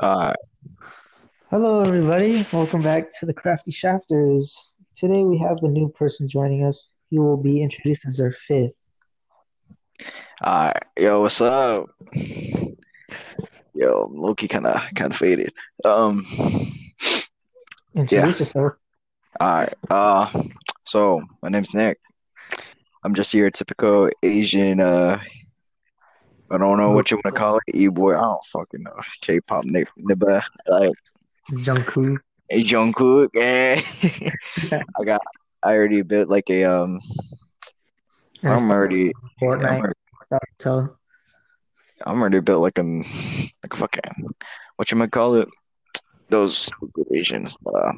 Uh, 0.00 0.32
Hello, 1.50 1.82
everybody. 1.82 2.46
Welcome 2.52 2.80
back 2.82 3.12
to 3.18 3.26
the 3.26 3.34
Crafty 3.34 3.70
Shafters. 3.70 4.56
Today 4.94 5.24
we 5.24 5.36
have 5.38 5.58
a 5.62 5.68
new 5.68 5.88
person 5.90 6.28
joining 6.28 6.64
us. 6.64 6.92
He 7.10 7.18
will 7.18 7.36
be 7.36 7.62
introduced 7.62 8.06
as 8.06 8.20
our 8.20 8.32
fifth. 8.32 8.72
uh, 10.42 10.72
yo, 10.98 11.20
what's 11.20 11.40
up? 11.40 11.90
Yo, 13.74 14.10
Loki 14.14 14.48
kind 14.48 14.66
of 14.66 14.82
kind 14.94 15.12
of 15.12 15.18
faded. 15.18 15.52
Um, 15.84 16.24
Introduce 17.94 18.40
yourself. 18.40 18.72
all 19.40 19.48
right. 19.48 19.74
Uh, 19.90 20.42
so 20.86 21.20
my 21.42 21.48
name's 21.48 21.74
Nick. 21.74 21.98
I'm 23.02 23.14
just 23.14 23.34
your 23.34 23.50
typical 23.50 24.08
Asian. 24.22 24.80
Uh, 24.80 25.20
I 26.50 26.58
don't 26.58 26.78
know 26.78 26.90
what 26.90 27.10
you 27.10 27.16
want 27.18 27.34
to 27.34 27.38
call 27.38 27.58
it, 27.58 27.74
e-boy. 27.74 28.16
I 28.16 28.22
don't 28.22 28.44
fucking 28.46 28.82
know. 28.82 28.96
K-pop 29.20 29.64
nigga, 29.64 29.86
nigga, 29.98 30.42
like 30.66 30.92
Jungkook. 31.52 32.18
Jungkook. 32.52 33.28
Yeah. 33.34 33.82
I 34.98 35.04
got. 35.04 35.20
I 35.62 35.74
already 35.74 36.02
built 36.02 36.28
like 36.28 36.50
a 36.50 36.64
um. 36.64 37.00
I'm 38.42 38.70
already. 38.70 39.12
I'm 39.42 39.48
Fortnite. 39.48 39.94
already, 40.30 40.92
I'm 42.06 42.20
already 42.20 42.40
built 42.40 42.62
like 42.62 42.78
a 42.78 42.82
like 42.82 43.74
fucking 43.74 44.28
what 44.76 44.90
you 44.90 44.96
might 44.96 45.12
call 45.12 45.36
it. 45.36 45.48
Those 46.30 46.68
Asians. 47.12 47.56
Uh, 47.66 47.92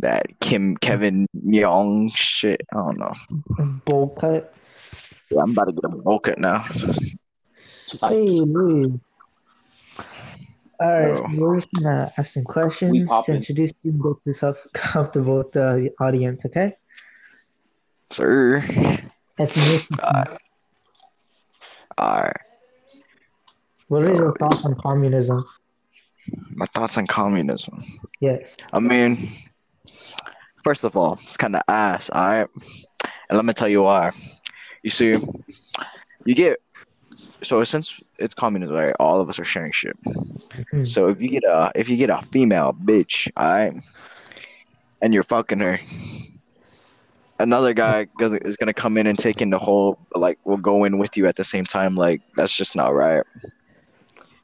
that 0.00 0.26
Kim 0.40 0.76
Kevin 0.76 1.26
Young 1.32 2.10
shit. 2.14 2.62
I 2.72 2.76
don't 2.76 2.98
know. 2.98 3.14
bowl 3.86 4.08
cut. 4.18 4.54
Yeah, 5.30 5.42
I'm 5.42 5.50
about 5.52 5.64
to 5.64 5.72
get 5.72 5.84
a 5.84 5.88
bowl 5.88 6.20
cut 6.20 6.38
now. 6.38 6.66
Hey, 7.90 8.28
Louis. 8.28 8.98
All 10.80 10.90
right, 10.90 11.16
so 11.16 11.26
we're 11.36 11.60
just 11.60 11.72
gonna 11.72 12.12
ask 12.16 12.34
some 12.34 12.44
questions 12.44 13.08
to 13.08 13.34
introduce 13.34 13.72
you 13.82 13.92
and 13.92 14.02
get 14.02 14.16
yourself 14.24 14.58
comfortable 14.72 15.38
with 15.38 15.52
the 15.52 15.90
audience, 16.00 16.44
okay? 16.46 16.76
Sir. 18.10 18.60
Ethnicity. 19.38 19.98
Uh, 20.02 20.36
alright. 22.00 22.36
What 23.88 24.04
is 24.06 24.18
your 24.18 24.36
thoughts 24.36 24.64
on 24.64 24.74
communism? 24.80 25.44
My 26.50 26.66
thoughts 26.66 26.98
on 26.98 27.06
communism. 27.06 27.84
Yes. 28.20 28.56
I 28.72 28.80
mean, 28.80 29.36
first 30.64 30.84
of 30.84 30.96
all, 30.96 31.18
it's 31.22 31.36
kind 31.36 31.54
of 31.54 31.62
ass, 31.68 32.10
alright? 32.10 32.48
And 33.28 33.36
let 33.36 33.44
me 33.44 33.52
tell 33.52 33.68
you 33.68 33.82
why. 33.82 34.12
You 34.82 34.90
see, 34.90 35.16
you 36.24 36.34
get 36.34 36.60
so 37.42 37.62
since 37.64 38.00
it's 38.18 38.34
communism, 38.34 38.74
right? 38.76 38.94
All 38.98 39.20
of 39.20 39.28
us 39.28 39.38
are 39.38 39.44
sharing 39.44 39.72
shit. 39.72 39.96
Mhm. 40.04 40.86
So 40.86 41.08
if 41.08 41.20
you 41.20 41.28
get 41.28 41.44
a 41.44 41.70
if 41.74 41.88
you 41.88 41.96
get 41.96 42.10
a 42.10 42.22
female 42.32 42.72
bitch, 42.72 43.30
alright, 43.38 43.74
and 45.02 45.14
you're 45.14 45.22
fucking 45.22 45.60
her, 45.60 45.80
another 47.38 47.74
guy 47.74 48.06
is 48.20 48.56
gonna 48.56 48.74
come 48.74 48.96
in 48.96 49.06
and 49.06 49.18
take 49.18 49.42
in 49.42 49.50
the 49.50 49.58
whole 49.58 49.98
like 50.14 50.38
will 50.44 50.56
go 50.56 50.84
in 50.84 50.98
with 50.98 51.16
you 51.16 51.26
at 51.26 51.36
the 51.36 51.44
same 51.44 51.64
time. 51.64 51.96
Like 51.96 52.22
that's 52.36 52.56
just 52.56 52.76
not 52.76 52.94
right. 52.94 53.22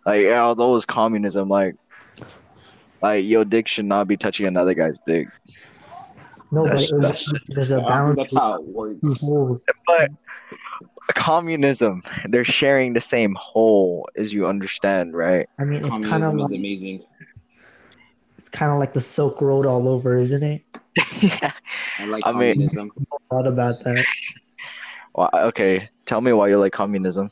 Like 0.06 0.22
yeah, 0.22 0.42
although 0.42 0.74
it's 0.76 0.84
communism, 0.84 1.48
like 1.48 1.76
like 3.02 3.24
your 3.24 3.44
dick 3.44 3.68
should 3.68 3.86
not 3.86 4.08
be 4.08 4.16
touching 4.16 4.46
another 4.46 4.74
guy's 4.74 5.00
dick. 5.06 5.28
No, 6.52 6.62
but 6.64 6.68
That's- 6.72 6.90
it- 6.90 7.00
that's- 7.00 7.32
there's 7.48 7.70
a 7.70 7.74
I 7.74 7.78
think 7.78 7.88
balance. 7.88 8.16
that's 8.18 8.34
how 8.34 8.54
it 8.54 8.62
works. 8.66 9.62
But 9.86 10.10
communism, 11.14 12.02
they're 12.28 12.44
sharing 12.44 12.92
the 12.92 13.00
same 13.00 13.34
hole, 13.38 14.08
as 14.16 14.32
you 14.32 14.46
understand, 14.46 15.14
right? 15.16 15.48
I 15.58 15.64
mean, 15.64 15.80
it's 15.84 15.88
kind 15.90 16.04
of 16.04 16.10
Communism 16.10 16.38
is 16.46 16.50
like 16.50 16.58
amazing. 16.58 17.02
it's 18.38 18.48
kind 18.48 18.72
of 18.72 18.78
like 18.78 18.92
the 18.92 19.00
Silk 19.00 19.40
Road 19.40 19.66
all 19.66 19.88
over, 19.88 20.16
isn't 20.16 20.42
it? 20.42 20.62
yeah. 21.20 21.52
I 21.98 22.04
like 22.06 22.22
I 22.26 22.32
mean- 22.32 22.54
communism 22.54 22.90
Thought 23.30 23.46
about 23.46 23.82
that. 23.84 24.04
well, 25.14 25.30
okay, 25.34 25.88
tell 26.06 26.20
me 26.20 26.32
why 26.32 26.48
you 26.48 26.58
like 26.58 26.72
communism. 26.72 27.30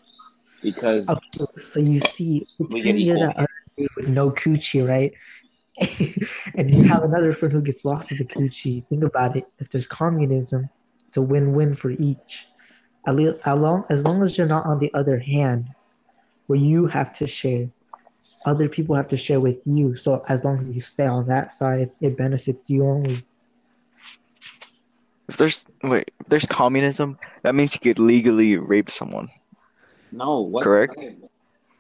because 0.63 1.09
Okay, 1.09 1.45
so 1.71 1.81
you 1.81 2.01
see, 2.03 2.47
We 2.59 2.83
get 2.83 2.97
you're 2.99 3.17
equal. 3.17 3.27
that 3.29 3.37
other 3.37 3.49
dude 3.77 3.89
with 3.97 4.09
no 4.09 4.31
coochie, 4.31 4.87
right? 4.87 5.13
and 6.55 6.75
you 6.75 6.83
have 6.85 7.05
another 7.05 7.33
friend 7.35 7.53
who 7.53 7.61
gets 7.61 7.85
lost 7.85 8.11
in 8.11 8.19
the 8.19 8.25
coochie. 8.25 8.85
Think 8.89 9.05
about 9.05 9.37
it. 9.37 9.47
If 9.59 9.71
there's 9.71 9.87
communism, 9.87 10.69
it's 11.07 11.17
a 11.17 11.23
win-win 11.23 11.75
for 11.75 11.91
each. 11.91 12.47
At 13.07 13.17
least, 13.17 13.39
as 13.45 13.59
long 13.59 13.85
as 13.89 14.05
long 14.05 14.23
as 14.23 14.37
you're 14.37 14.47
not 14.47 14.67
on 14.67 14.81
the 14.81 14.93
other 14.93 15.19
hand, 15.19 15.69
where 16.47 16.59
you 16.59 16.87
have 16.87 17.13
to 17.15 17.27
share, 17.27 17.71
other 18.45 18.69
people 18.69 18.97
have 18.97 19.09
to 19.09 19.17
share 19.17 19.41
with 19.41 19.65
you. 19.67 19.95
So 19.97 20.23
as 20.29 20.45
long 20.45 20.59
as 20.59 20.73
you 20.73 20.81
stay 20.81 21.07
on 21.07 21.27
that 21.29 21.53
side, 21.53 21.91
it 22.01 22.17
benefits 22.17 22.69
you 22.69 22.85
only. 22.85 23.25
If 25.29 25.37
there's 25.37 25.65
wait, 25.83 26.11
if 26.21 26.27
there's 26.27 26.47
communism, 26.47 27.19
that 27.43 27.55
means 27.55 27.75
you 27.75 27.81
could 27.81 27.99
legally 27.99 28.57
rape 28.57 28.91
someone. 28.91 29.29
no, 30.11 30.41
what? 30.41 30.65
Correct. 30.65 30.97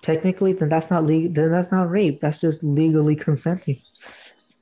Technically, 0.02 0.52
then 0.52 0.68
that's 0.68 0.90
not 0.90 1.04
legal. 1.04 1.32
Then 1.32 1.50
that's 1.50 1.72
not 1.72 1.90
rape. 1.90 2.20
That's 2.20 2.40
just 2.40 2.62
legally 2.62 3.16
consenting. 3.16 3.80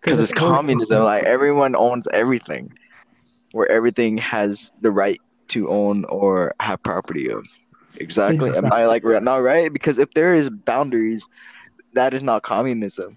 Because 0.00 0.20
it's 0.20 0.32
communism, 0.34 1.02
like 1.02 1.24
everyone 1.24 1.74
owns 1.76 2.06
everything, 2.12 2.72
where 3.52 3.70
everything 3.70 4.18
has 4.18 4.72
the 4.80 4.90
right 4.90 5.20
to 5.48 5.68
own 5.68 6.04
or 6.06 6.52
have 6.60 6.82
property 6.82 7.28
of. 7.30 7.44
Exactly. 7.96 8.54
Am 8.54 8.72
I 8.72 8.86
like 8.86 9.04
right 9.04 9.22
now 9.22 9.40
right? 9.40 9.72
Because 9.72 9.98
if 9.98 10.10
there 10.12 10.34
is 10.34 10.50
boundaries, 10.50 11.26
that 11.94 12.14
is 12.14 12.22
not 12.22 12.42
communism. 12.42 13.16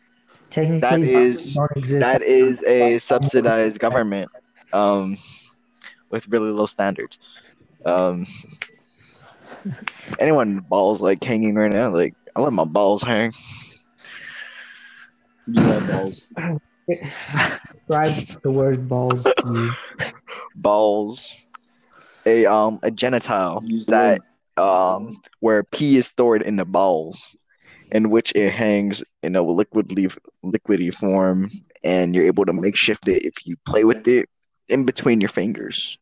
Technically, 0.49 0.79
that 0.81 1.03
is 1.03 1.59
that 1.99 2.21
is 2.21 2.63
a 2.63 2.97
subsidized 2.99 3.79
government, 3.79 4.29
um, 4.73 5.17
with 6.09 6.27
really 6.27 6.51
low 6.51 6.65
standards. 6.65 7.19
Um, 7.85 8.25
anyone 10.19 10.59
balls 10.59 11.01
like 11.01 11.23
hanging 11.23 11.55
right 11.55 11.71
now, 11.71 11.93
like 11.93 12.15
I 12.35 12.41
let 12.41 12.53
my 12.53 12.65
balls 12.65 13.01
hang. 13.03 13.33
You 15.47 15.81
balls. 15.81 16.27
Describe 17.71 18.13
the 18.43 18.51
word 18.51 18.87
balls 18.89 19.25
to 19.25 19.47
you. 19.47 19.75
balls 20.55 21.45
a 22.25 22.45
um 22.45 22.79
a 22.83 22.91
genital 22.91 23.63
that 23.87 24.21
um 24.57 25.21
where 25.39 25.63
pee 25.63 25.97
is 25.97 26.07
stored 26.07 26.41
in 26.41 26.55
the 26.55 26.65
balls 26.65 27.35
in 27.91 28.09
which 28.09 28.31
it 28.35 28.51
hangs 28.51 29.03
in 29.23 29.35
a 29.35 29.41
liquidly 29.43 30.11
liquidy 30.43 30.93
form 30.93 31.49
and 31.83 32.15
you're 32.15 32.25
able 32.25 32.45
to 32.45 32.53
makeshift 32.53 33.07
it 33.07 33.23
if 33.23 33.45
you 33.45 33.55
play 33.65 33.83
with 33.83 34.07
it 34.07 34.27
in 34.67 34.85
between 34.85 35.21
your 35.21 35.29
fingers 35.29 35.97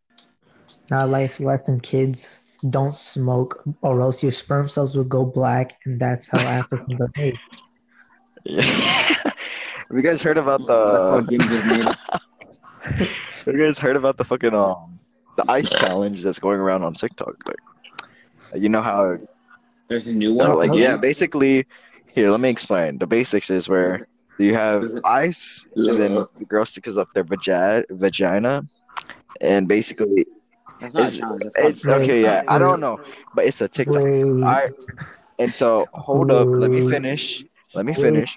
Now, 0.90 1.06
life 1.08 1.40
lesson, 1.40 1.80
kids. 1.80 2.36
Don't 2.69 2.94
smoke, 2.94 3.64
or 3.81 4.02
else 4.02 4.24
your 4.24 4.31
sperm 4.31 4.68
cells 4.68 4.96
will 4.96 5.04
go 5.04 5.25
black, 5.25 5.80
and 5.86 6.00
that's 6.00 6.28
how 6.28 6.40
Africans 6.40 7.00
are 7.00 7.12
made. 7.18 7.38
have 9.88 9.96
you 9.98 10.02
guys 10.03 10.22
heard 10.22 10.38
about 10.38 10.66
the 10.68 11.96
have 12.81 13.53
you 13.56 13.58
guys 13.66 13.80
heard 13.80 13.96
about 13.96 14.18
the 14.18 14.24
fucking 14.24 14.53
um 14.53 15.00
the 15.38 15.46
ice 15.50 15.70
challenge 15.70 16.24
that's 16.24 16.40
going 16.40 16.59
around 16.59 16.84
on 16.84 16.94
TikTok 16.94 17.36
like 17.48 17.58
you 18.56 18.70
know 18.70 18.81
how 18.81 19.18
There's 19.88 20.08
a 20.08 20.14
new 20.14 20.34
one. 20.34 20.56
like 20.58 20.74
yeah, 20.74 20.98
basically. 20.98 21.66
Here, 22.08 22.31
let 22.31 22.40
me 22.40 22.50
explain. 22.50 22.98
The 22.98 23.06
basics 23.06 23.50
is 23.52 23.70
where 23.70 24.08
you 24.40 24.53
have 24.56 24.84
ice, 25.06 25.66
and 25.75 26.00
then 26.00 26.16
the 26.40 26.46
girl 26.46 26.66
sticks 26.66 26.98
up 26.98 27.09
their 27.14 27.24
vagina, 27.24 27.84
vagina, 27.92 28.64
and 29.42 29.68
basically 29.68 30.25
it's- 30.81 31.16
a 31.16 31.19
challenge. 31.19 31.44
That's 31.44 31.56
called 31.56 31.69
it's 31.69 31.86
okay. 31.86 32.22
Yeah, 32.24 32.44
I 32.48 32.58
don't 32.58 32.80
know, 32.80 33.00
but 33.36 33.46
it's 33.46 33.62
a 33.62 33.68
TikTok. 33.68 34.02
Alright, 34.02 34.74
and 35.38 35.54
so 35.54 35.86
hold 35.94 36.31
up. 36.31 36.48
Let 36.50 36.72
me 36.72 36.90
finish. 36.90 37.44
Let 37.75 37.86
me 37.86 37.94
finish. 37.94 38.36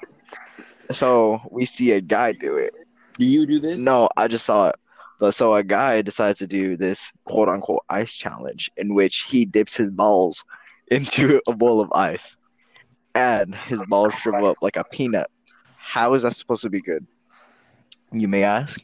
So 0.93 1.41
we 1.51 1.65
see 1.65 1.93
a 1.93 2.01
guy 2.01 2.33
do 2.33 2.57
it. 2.57 2.75
Do 3.17 3.25
you 3.25 3.47
do 3.47 3.61
this? 3.61 3.79
No, 3.79 4.09
I 4.17 4.29
just 4.29 4.47
saw 4.47 4.69
it. 4.69 4.77
But 5.19 5.35
so 5.35 5.55
a 5.55 5.63
guy 5.63 6.01
decides 6.03 6.39
to 6.39 6.47
do 6.47 6.77
this 6.77 7.13
quote 7.25 7.49
unquote 7.49 7.85
ice 7.91 8.15
challenge 8.15 8.71
in 8.77 8.95
which 8.95 9.23
he 9.23 9.45
dips 9.45 9.77
his 9.77 9.91
balls 9.91 10.45
into 10.91 11.41
a 11.47 11.53
bowl 11.53 11.81
of 11.81 11.93
ice 11.93 12.37
and 13.15 13.55
his 13.55 13.83
balls 13.89 14.15
shrivel 14.15 14.49
up 14.49 14.63
like 14.63 14.77
a 14.77 14.85
peanut. 14.85 15.31
How 15.77 16.15
is 16.15 16.23
that 16.23 16.35
supposed 16.35 16.63
to 16.63 16.71
be 16.71 16.81
good? 16.81 17.07
You 18.13 18.29
may 18.29 18.43
ask. 18.45 18.81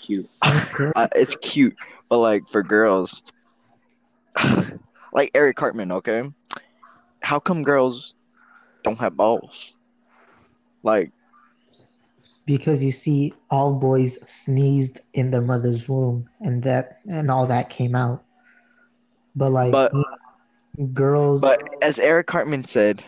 Cute. 0.00 0.28
Uh, 0.96 1.06
it's 1.14 1.36
cute, 1.36 1.76
but 2.08 2.18
like 2.18 2.42
for 2.50 2.62
girls, 2.62 3.22
like 5.12 5.30
Eric 5.34 5.56
Cartman, 5.56 5.92
okay? 5.92 6.30
How 7.20 7.38
come 7.38 7.62
girls 7.62 8.14
don't 8.84 8.98
have 8.98 9.16
balls? 9.16 9.72
Like, 10.82 11.12
because 12.46 12.82
you 12.82 12.92
see, 12.92 13.34
all 13.50 13.74
boys 13.74 14.18
sneezed 14.30 15.00
in 15.14 15.30
their 15.30 15.42
mother's 15.42 15.88
womb, 15.88 16.28
and 16.40 16.62
that 16.62 17.00
and 17.08 17.30
all 17.30 17.46
that 17.46 17.70
came 17.70 17.94
out. 17.94 18.24
But 19.36 19.52
like 19.52 19.72
But- 19.72 19.92
girls, 20.92 21.40
But 21.40 21.68
as 21.82 21.98
Eric 21.98 22.26
Cartman 22.26 22.64
said, 22.64 23.04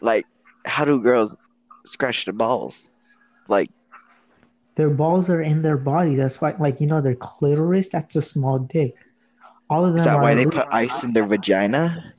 like 0.00 0.26
how 0.64 0.84
do 0.84 1.00
girls 1.00 1.36
scratch 1.84 2.24
their 2.24 2.34
balls? 2.34 2.90
Like, 3.48 3.70
Their 4.76 4.90
balls 4.90 5.28
are 5.28 5.42
in 5.42 5.60
their 5.62 5.76
body. 5.76 6.14
That's 6.14 6.40
why, 6.40 6.54
like 6.58 6.80
you 6.80 6.86
know, 6.86 7.00
their 7.00 7.16
clitoris. 7.16 7.88
That's 7.88 8.16
a 8.16 8.22
small 8.22 8.58
dick. 8.60 8.94
All 9.68 9.84
of 9.84 9.94
is 9.94 10.04
them 10.04 10.14
that 10.14 10.18
are 10.18 10.22
why 10.22 10.34
they 10.34 10.46
put 10.46 10.66
ice 10.70 11.02
in 11.02 11.12
their 11.12 11.26
vagina? 11.26 12.14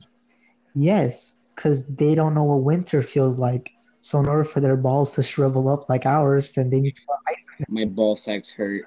Yes, 0.74 1.34
because 1.54 1.84
they 1.86 2.14
don't 2.14 2.34
know 2.34 2.44
what 2.44 2.62
winter 2.62 3.02
feels 3.02 3.38
like. 3.38 3.70
So 4.04 4.20
in 4.20 4.28
order 4.28 4.44
for 4.44 4.60
their 4.60 4.76
balls 4.76 5.12
to 5.14 5.22
shrivel 5.22 5.66
up 5.66 5.88
like 5.88 6.04
ours, 6.04 6.52
then 6.52 6.68
they 6.68 6.78
need 6.78 6.94
to 6.94 7.00
put 7.08 7.16
ice. 7.26 7.64
My 7.70 7.86
ball 7.86 8.16
sacks 8.16 8.50
hurt. 8.50 8.84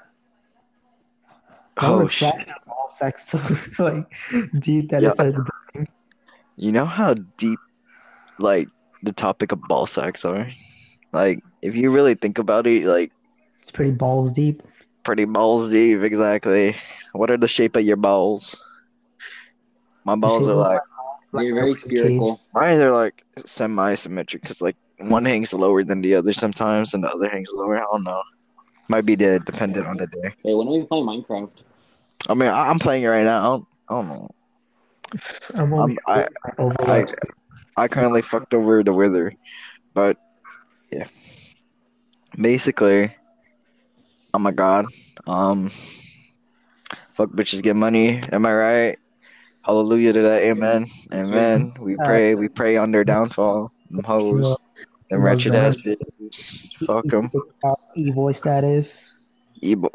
Oh, 1.81 2.01
Oh 2.01 2.07
shit! 2.07 2.35
Ball 2.67 2.91
sex 2.93 3.29
so 3.29 3.41
like 3.79 4.05
deep 4.59 4.91
that 4.91 5.01
Yeah. 5.01 5.09
it 5.09 5.13
started 5.15 5.41
burning. 5.73 5.87
You 6.55 6.71
know 6.71 6.85
how 6.85 7.15
deep, 7.37 7.57
like, 8.37 8.69
the 9.01 9.11
topic 9.11 9.51
of 9.51 9.59
ball 9.63 9.87
sacks 9.87 10.23
are? 10.23 10.51
Like, 11.11 11.41
if 11.63 11.75
you 11.75 11.89
really 11.89 12.13
think 12.13 12.37
about 12.37 12.67
it, 12.67 12.85
like, 12.85 13.11
It's 13.59 13.71
pretty 13.71 13.97
balls 13.97 14.31
deep. 14.31 14.61
pretty 15.03 15.25
balls 15.25 15.71
deep, 15.71 16.01
exactly. 16.03 16.75
What 17.13 17.31
are 17.31 17.37
the 17.37 17.47
shape 17.47 17.75
of 17.75 17.81
your 17.83 17.97
balls? 17.97 18.55
My 20.05 20.15
balls 20.15 20.47
are 20.47 20.51
of 20.51 20.57
my 20.57 20.73
like, 20.73 20.81
They're 21.33 21.55
very 21.55 21.73
spherical. 21.73 22.39
mine 22.53 22.79
are 22.81 22.93
like 22.93 23.25
semi-symmetric 23.45 24.43
because, 24.43 24.61
like, 24.61 24.77
one 24.99 25.25
hangs 25.25 25.53
lower 25.53 25.83
than 25.83 26.01
the 26.01 26.15
other 26.15 26.33
sometimes, 26.33 26.93
and 26.93 27.03
the 27.03 27.09
other 27.09 27.29
hangs 27.29 27.49
lower. 27.53 27.77
I 27.77 27.81
don't 27.91 28.03
know. 28.03 28.21
Might 28.89 29.05
be 29.05 29.15
dead, 29.15 29.45
dependent 29.45 29.85
on 29.85 29.97
the 29.97 30.07
day. 30.07 30.33
Hey, 30.43 30.53
when 30.53 30.67
are 30.67 30.71
we 30.71 30.83
playing 30.83 31.05
Minecraft? 31.05 31.51
I 32.29 32.33
mean, 32.33 32.49
I- 32.49 32.69
I'm 32.69 32.79
playing 32.79 33.03
it 33.03 33.07
right 33.07 33.23
now. 33.23 33.39
I 33.39 33.43
don't, 33.43 33.65
I 33.89 33.93
don't 33.93 34.07
know. 34.07 34.29
I'm 35.55 35.73
over 35.73 35.83
Um, 35.83 35.97
I- 36.07 36.27
I, 36.45 36.51
Overwatch. 36.51 37.13
I 37.77 37.87
currently 37.87 38.21
fucked 38.21 38.53
over 38.53 38.83
the 38.83 38.93
Wither, 38.93 39.33
but 39.93 40.17
yeah. 40.91 41.07
Basically, 42.39 43.13
oh 44.33 44.39
my 44.39 44.51
god, 44.51 44.85
um, 45.27 45.69
fuck 47.15 47.29
bitches 47.29 47.61
get 47.61 47.75
money. 47.75 48.21
Am 48.31 48.45
I 48.45 48.53
right? 48.53 48.99
Hallelujah 49.63 50.13
to 50.13 50.21
that. 50.23 50.43
Amen. 50.43 50.87
Amen. 51.13 51.73
We 51.79 51.95
pray. 51.97 52.35
We 52.35 52.47
pray 52.47 52.77
on 52.77 52.91
their 52.91 53.03
downfall. 53.03 53.71
Them 53.91 54.03
hoes. 54.03 54.57
Them 55.09 55.21
wretched 55.21 55.55
ass 55.55 55.75
bitches. 55.77 56.69
Fuck 56.85 57.05
them. 57.07 57.29
TikTok 57.29 57.79
e-boy 57.95 58.31
status. 58.33 59.05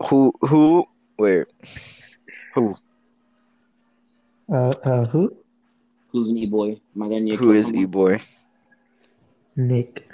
Who? 0.09 0.33
Who? 0.41 0.87
where 1.17 1.47
Who? 2.55 2.75
Uh, 4.53 4.75
uh, 4.85 5.05
who? 5.07 5.37
Who's 6.09 6.31
an 6.31 6.39
e-boy? 6.39 6.81
Am 6.95 7.03
I 7.03 7.07
gonna 7.07 7.21
need 7.21 7.31
to 7.33 7.37
Who 7.39 7.47
kill 7.47 7.57
is 7.57 7.67
someone? 7.67 7.83
E 7.83 7.87
boy? 7.87 8.23
Nick. 9.57 10.09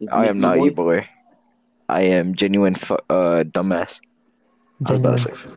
Is 0.00 0.08
I 0.10 0.22
Nick 0.22 0.30
am 0.30 0.40
not 0.40 0.56
E-boy? 0.56 0.66
E 0.66 0.70
boy. 0.70 1.08
I 1.88 2.02
am 2.02 2.34
genuine 2.34 2.74
fu- 2.74 2.98
uh 3.08 3.44
dumbass. 3.44 4.00
I 4.86 4.90
was 4.90 4.98
about 4.98 5.18
to 5.18 5.24
Genuine. 5.24 5.48
say 5.48 5.54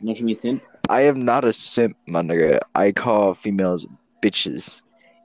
Not 0.00 0.18
you 0.20 0.34
simp? 0.34 0.62
I 0.88 1.02
am 1.02 1.24
not 1.24 1.44
a 1.44 1.52
simp, 1.52 1.96
my 2.06 2.22
nigga. 2.22 2.60
I 2.74 2.92
call 2.92 3.34
females 3.34 3.86
bitches, 4.22 4.80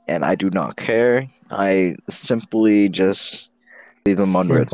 and 0.08 0.24
I 0.24 0.36
do 0.36 0.50
not 0.50 0.78
care. 0.78 1.28
I 1.52 1.96
simply 2.10 2.90
just 2.90 3.52
leave 4.06 4.18
them 4.18 4.36
on 4.36 4.50
red. 4.50 4.70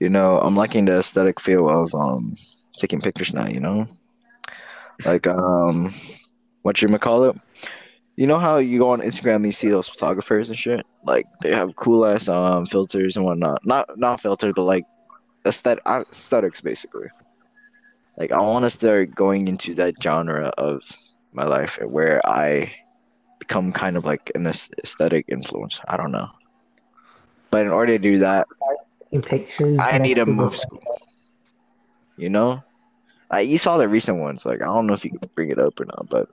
You 0.00 0.08
know, 0.08 0.38
I'm 0.40 0.56
liking 0.56 0.84
the 0.84 0.98
aesthetic 0.98 1.40
feel 1.40 1.68
of 1.68 1.94
um 1.94 2.36
taking 2.78 3.00
pictures 3.00 3.34
now. 3.34 3.46
You 3.48 3.60
know, 3.60 3.88
like 5.04 5.26
um, 5.26 5.94
what 6.62 6.80
you 6.80 6.98
call 6.98 7.24
it? 7.24 7.36
You 8.16 8.26
know 8.26 8.38
how 8.38 8.56
you 8.56 8.78
go 8.78 8.90
on 8.90 9.00
Instagram 9.00 9.36
and 9.36 9.46
you 9.46 9.52
see 9.52 9.68
those 9.68 9.88
photographers 9.88 10.50
and 10.50 10.58
shit? 10.58 10.84
Like 11.04 11.26
they 11.42 11.50
have 11.50 11.76
cool 11.76 12.06
ass 12.06 12.28
um 12.28 12.66
filters 12.66 13.16
and 13.16 13.24
whatnot. 13.24 13.64
Not 13.64 13.98
not 13.98 14.20
filter, 14.20 14.52
but 14.52 14.64
like 14.64 14.84
aesthetic 15.46 15.84
aesthetics 15.86 16.60
basically. 16.60 17.08
Like 18.16 18.32
I 18.32 18.40
want 18.40 18.64
to 18.64 18.70
start 18.70 19.14
going 19.14 19.46
into 19.46 19.74
that 19.74 19.94
genre 20.02 20.48
of 20.58 20.82
my 21.32 21.44
life 21.44 21.78
where 21.82 22.26
I 22.26 22.72
become 23.38 23.72
kind 23.72 23.96
of 23.96 24.04
like 24.04 24.30
an 24.34 24.46
aesthetic 24.46 25.26
influence. 25.28 25.80
I 25.88 25.96
don't 25.96 26.12
know. 26.12 26.28
But 27.50 27.66
in 27.66 27.72
order 27.72 27.92
to 27.92 27.98
do 27.98 28.18
that, 28.18 28.46
pictures. 29.22 29.78
I 29.80 29.98
need 29.98 30.14
to 30.14 30.26
move 30.26 30.56
school. 30.56 31.00
You 32.16 32.28
know, 32.28 32.62
like 33.30 33.48
you 33.48 33.58
saw 33.58 33.78
the 33.78 33.88
recent 33.88 34.18
ones. 34.18 34.44
Like 34.44 34.60
I 34.60 34.66
don't 34.66 34.86
know 34.86 34.94
if 34.94 35.04
you 35.04 35.10
can 35.10 35.20
bring 35.34 35.50
it 35.50 35.58
up 35.58 35.78
or 35.80 35.86
not, 35.86 36.08
but 36.08 36.28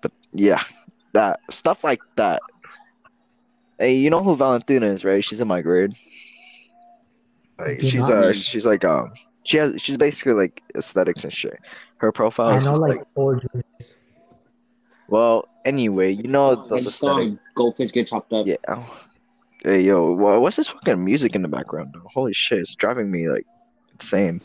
but 0.00 0.12
yeah, 0.32 0.62
that 1.12 1.40
stuff 1.50 1.84
like 1.84 2.00
that. 2.16 2.42
Hey, 3.78 3.96
you 3.96 4.10
know 4.10 4.22
who 4.22 4.36
Valentina 4.36 4.86
is, 4.86 5.04
right? 5.04 5.24
She's 5.24 5.40
in 5.40 5.48
my 5.48 5.62
grade. 5.62 5.94
Like 7.58 7.80
she's 7.80 8.08
uh 8.08 8.32
she's 8.32 8.66
like 8.66 8.84
um 8.84 9.12
she 9.44 9.56
has 9.56 9.80
she's 9.80 9.96
basically 9.96 10.34
like 10.34 10.62
aesthetics 10.76 11.24
and 11.24 11.32
shit. 11.32 11.58
Her 12.02 12.10
profile 12.10 12.48
I 12.48 12.56
is 12.58 12.64
know 12.64 12.70
just 12.70 12.80
like 12.80 12.98
like 12.98 13.06
four 13.14 13.36
juniors. 13.36 13.94
well 15.06 15.48
anyway, 15.64 16.10
you 16.10 16.24
know 16.26 16.64
I 16.64 16.66
those 16.68 16.84
just 16.84 16.98
saw 16.98 17.16
aesthetic. 17.18 17.38
a 17.38 17.54
goldfish 17.54 17.92
get 17.92 18.08
chopped 18.08 18.32
up. 18.32 18.44
Yeah. 18.44 18.84
Hey 19.62 19.82
yo, 19.82 20.10
what's 20.10 20.56
this 20.56 20.66
fucking 20.66 21.02
music 21.04 21.36
in 21.36 21.42
the 21.42 21.48
background 21.48 21.92
though? 21.94 22.02
Holy 22.12 22.32
shit, 22.32 22.58
it's 22.58 22.74
driving 22.74 23.08
me 23.08 23.28
like 23.28 23.46
insane. 23.92 24.40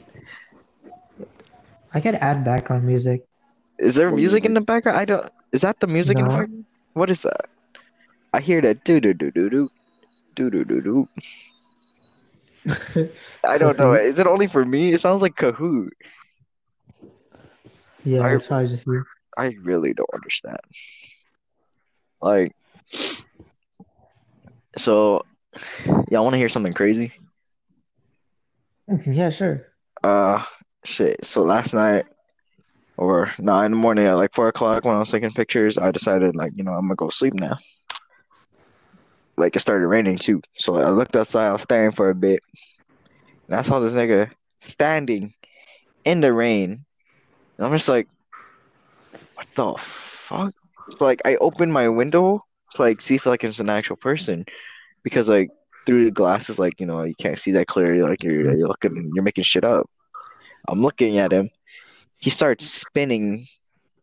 I 1.95 1.99
could 1.99 2.13
add 2.15 2.45
background 2.45 2.83
music. 2.85 3.25
Is 3.79 3.95
there 3.95 4.11
What 4.11 4.17
music 4.17 4.45
in 4.45 4.53
the 4.53 4.61
background? 4.61 4.99
I 4.99 5.05
don't. 5.05 5.27
Is 5.51 5.61
that 5.61 5.79
the 5.79 5.87
music 5.87 6.19
in 6.19 6.25
the 6.25 6.29
background? 6.29 6.65
What 6.93 7.09
is 7.09 7.23
that? 7.23 7.49
I 8.33 8.39
hear 8.39 8.61
that 8.61 8.83
do 8.83 8.99
do 9.01 9.15
do 9.15 9.31
do 9.31 9.49
do 9.49 9.69
do 10.35 10.49
do 10.51 10.63
do 10.63 10.81
do. 10.81 11.07
I 13.43 13.57
don't 13.57 13.79
know. 13.79 13.93
Kahoot? 13.93 14.03
Is 14.03 14.19
it 14.19 14.27
only 14.27 14.45
for 14.45 14.63
me? 14.63 14.93
It 14.93 15.01
sounds 15.01 15.23
like 15.23 15.35
Kahoot. 15.35 15.89
Yeah, 18.07 18.21
I- 18.21 18.31
that's 18.31 18.47
probably 18.47 18.69
just 18.69 18.87
you. 18.87 19.03
I 19.37 19.53
really 19.61 19.93
don't 19.93 20.09
understand. 20.13 20.57
Like, 22.21 22.53
so, 24.77 25.23
y'all 26.09 26.23
want 26.23 26.33
to 26.33 26.39
hear 26.39 26.49
something 26.49 26.73
crazy? 26.73 27.11
Yeah, 29.05 29.29
sure. 29.29 29.67
Uh, 30.03 30.43
shit. 30.85 31.23
So 31.23 31.43
last 31.43 31.73
night, 31.73 32.05
or 32.97 33.31
nine 33.37 33.65
in 33.65 33.71
the 33.71 33.77
morning 33.77 34.05
at 34.05 34.13
like 34.13 34.33
four 34.33 34.47
o'clock 34.47 34.83
when 34.83 34.95
I 34.95 34.99
was 34.99 35.11
taking 35.11 35.31
pictures, 35.31 35.77
I 35.77 35.91
decided 35.91 36.35
like, 36.35 36.53
you 36.55 36.63
know, 36.63 36.71
I'm 36.71 36.87
gonna 36.87 36.95
go 36.95 37.09
sleep 37.09 37.33
now. 37.35 37.57
Like 39.37 39.55
it 39.55 39.59
started 39.59 39.87
raining 39.87 40.17
too, 40.17 40.41
so 40.55 40.77
I 40.77 40.89
looked 40.89 41.15
outside. 41.15 41.49
I 41.49 41.53
was 41.53 41.61
staring 41.61 41.91
for 41.91 42.09
a 42.09 42.15
bit, 42.15 42.39
and 43.47 43.55
I 43.55 43.61
saw 43.61 43.79
this 43.79 43.93
nigga 43.93 44.31
standing 44.61 45.35
in 46.05 46.21
the 46.21 46.33
rain, 46.33 46.85
and 47.57 47.65
I'm 47.65 47.73
just 47.73 47.89
like, 47.89 48.07
what 49.35 49.47
the 49.55 49.75
fuck? 49.79 50.53
Like 50.99 51.21
I 51.25 51.35
open 51.37 51.71
my 51.71 51.89
window 51.89 52.45
to 52.75 52.81
like 52.81 53.01
see 53.01 53.15
if 53.15 53.25
like 53.25 53.43
it's 53.43 53.59
an 53.59 53.69
actual 53.69 53.95
person, 53.95 54.45
because 55.03 55.27
like 55.29 55.49
through 55.85 56.05
the 56.05 56.11
glasses, 56.11 56.59
like 56.59 56.79
you 56.79 56.85
know, 56.85 57.03
you 57.03 57.15
can't 57.15 57.39
see 57.39 57.51
that 57.53 57.67
clearly. 57.67 58.01
Like 58.01 58.23
you're 58.23 58.55
you're 58.55 58.67
looking, 58.67 59.11
you're 59.13 59.23
making 59.23 59.43
shit 59.43 59.63
up. 59.63 59.89
I'm 60.67 60.81
looking 60.81 61.17
at 61.17 61.31
him. 61.31 61.49
He 62.17 62.29
starts 62.29 62.65
spinning 62.65 63.47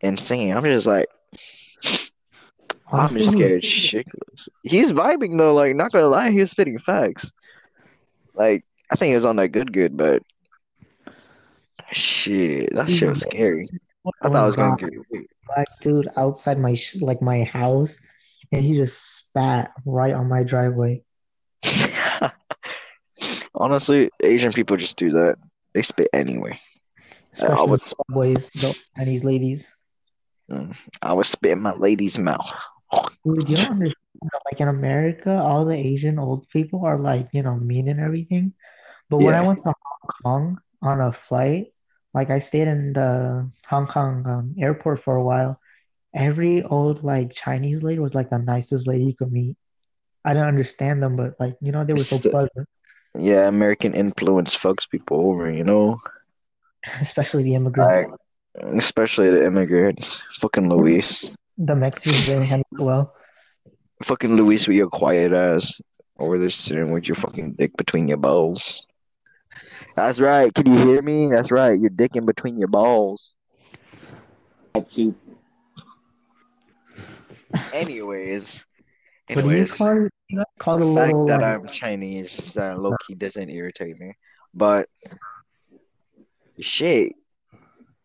and 0.01 0.19
singing. 0.21 0.55
I'm 0.55 0.65
just 0.65 0.87
like, 0.87 1.09
I'm 2.93 3.15
just 3.17 3.33
scared 3.33 3.63
shitless. 3.63 4.49
He's 4.63 4.93
vibing 4.93 5.39
though. 5.39 5.55
Like, 5.55 5.75
not 5.75 5.93
gonna 5.93 6.09
lie, 6.09 6.31
he 6.31 6.41
was 6.41 6.51
spitting 6.51 6.79
facts. 6.79 7.33
Like, 8.35 8.65
I 8.91 8.97
think 8.97 9.11
he 9.11 9.15
was 9.15 9.25
on 9.25 9.37
that 9.37 9.49
good, 9.49 9.73
good, 9.73 9.97
but 9.97 10.23
shit, 11.93 12.75
that 12.75 12.89
shit 12.91 13.09
was 13.09 13.21
scary. 13.21 13.69
I 14.23 14.29
thought 14.29 14.37
I 14.37 14.47
was 14.47 14.57
gonna 14.57 14.77
get. 14.77 14.91
black 15.47 15.69
dude 15.81 16.09
outside 16.17 16.59
my 16.59 16.75
sh- 16.75 17.01
like 17.01 17.23
my 17.23 17.43
house, 17.45 17.97
and 18.53 18.65
he 18.65 18.75
just 18.75 19.17
spat 19.29 19.73
right 19.85 20.13
on 20.15 20.29
my 20.29 20.43
driveway. 20.43 21.03
Honestly, 23.55 24.11
Asian 24.23 24.53
people 24.53 24.77
just 24.77 24.97
do 24.97 25.11
that. 25.11 25.37
They 25.73 25.83
spit 25.83 26.09
anyway. 26.13 26.61
Especially 27.33 27.55
mm, 27.55 27.59
I 27.59 27.63
would- 27.65 27.83
subways, 27.83 28.51
those 28.57 28.79
Chinese 28.97 29.25
ladies. 29.25 29.69
I 31.01 31.13
was 31.15 31.29
spitting 31.29 31.63
my 31.63 31.73
lady's 31.73 32.19
mouth. 32.19 32.47
Dude, 33.25 33.49
you 33.49 33.57
don't 33.57 33.71
understand 33.81 33.97
like 34.51 34.61
in 34.61 34.69
America, 34.69 35.33
all 35.33 35.65
the 35.65 35.75
Asian 35.75 36.19
old 36.19 36.49
people 36.51 36.85
are 36.85 36.99
like, 36.99 37.29
you 37.33 37.43
know, 37.43 37.57
mean 37.57 37.89
and 37.89 37.99
everything. 38.01 38.53
But 39.09 39.19
when 39.19 39.35
I 39.35 39.41
went 39.41 39.65
to 39.65 39.73
Hong 39.73 40.11
Kong 40.23 40.59
on 40.83 41.01
a 41.01 41.13
flight, 41.13 41.74
like 42.15 42.31
I 42.31 42.39
stayed 42.39 42.69
in 42.69 42.93
the 42.93 43.51
Hong 43.67 43.87
Kong 43.87 44.25
um, 44.27 44.55
airport 44.59 45.03
for 45.03 45.17
a 45.17 45.23
while, 45.23 45.61
every 46.15 46.63
old 46.63 47.03
like 47.05 47.33
Chinese 47.33 47.83
lady 47.83 47.99
was 47.99 48.15
like 48.15 48.31
the 48.31 48.39
nicest 48.39 48.87
lady 48.87 49.05
you 49.05 49.15
could 49.15 49.33
meet. 49.33 49.57
I 50.25 50.33
didn't 50.33 50.49
understand 50.49 51.03
them, 51.03 51.17
but 51.17 51.35
like, 51.39 51.57
you 51.61 51.73
know, 51.73 51.85
they 51.85 51.93
were 51.93 51.99
so 51.99 52.19
the- 52.19 52.31
pleasant, 52.31 52.69
Yeah, 53.19 53.49
American 53.49 53.95
influence 53.95 54.57
fucks 54.57 54.89
people 54.89 55.19
over, 55.21 55.51
you 55.51 55.65
know? 55.65 56.01
especially 57.01 57.43
the 57.43 57.55
immigrants. 57.55 58.11
Like, 58.57 58.75
especially 58.79 59.31
the 59.31 59.45
immigrants. 59.45 60.21
Fucking 60.39 60.69
Luis. 60.69 61.31
The 61.59 61.75
Mexicans 61.75 62.27
didn't 62.27 62.47
handle 62.47 62.67
it 62.73 62.83
well. 62.83 63.15
Fucking 64.03 64.37
Luis, 64.37 64.67
with 64.67 64.77
your 64.77 64.89
quiet 64.89 65.33
ass 65.33 65.81
over 66.19 66.39
there 66.39 66.51
sitting 66.51 66.93
with 66.93 67.09
your 67.09 67.17
fucking 67.17 67.55
dick 67.55 67.77
between 67.77 68.09
your 68.09 68.19
balls. 68.19 68.87
That's 69.97 70.19
right. 70.19 70.53
Can 70.53 70.67
you 70.67 70.79
hear 70.87 71.03
me? 71.03 71.31
That's 71.31 71.51
right. 71.53 71.79
You're 71.79 71.91
in 72.15 72.27
between 72.27 72.59
your 72.59 72.69
balls. 72.69 73.33
That 74.75 74.89
soup. 74.89 75.17
Anyways, 77.73 78.65
What 79.29 79.45
you 79.45 79.51
anyways, 79.51 79.73
call 79.73 80.07
it? 80.07 80.13
You 80.29 80.39
know, 80.39 80.45
call 80.59 80.79
the 80.79 80.85
the 80.85 80.95
fact 80.95 81.13
little 81.13 81.27
that 81.27 81.41
like, 81.41 81.61
I'm 81.61 81.69
Chinese, 81.69 82.55
that 82.55 82.81
low 82.81 82.97
key 83.07 83.15
doesn't 83.15 83.51
irritate 83.51 83.99
me. 84.01 84.15
But 84.53 84.89
shit, 86.61 87.15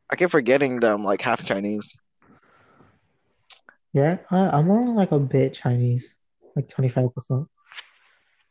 I 0.09 0.15
keep 0.15 0.29
forgetting 0.29 0.79
that 0.81 0.91
I'm 0.91 1.03
like 1.03 1.21
half 1.21 1.43
Chinese. 1.43 1.95
yeah, 3.93 4.17
I, 4.29 4.49
I'm 4.49 4.67
more 4.67 4.93
like 4.93 5.11
a 5.11 5.19
bit 5.19 5.53
Chinese, 5.53 6.15
like 6.55 6.67
25%. 6.67 7.47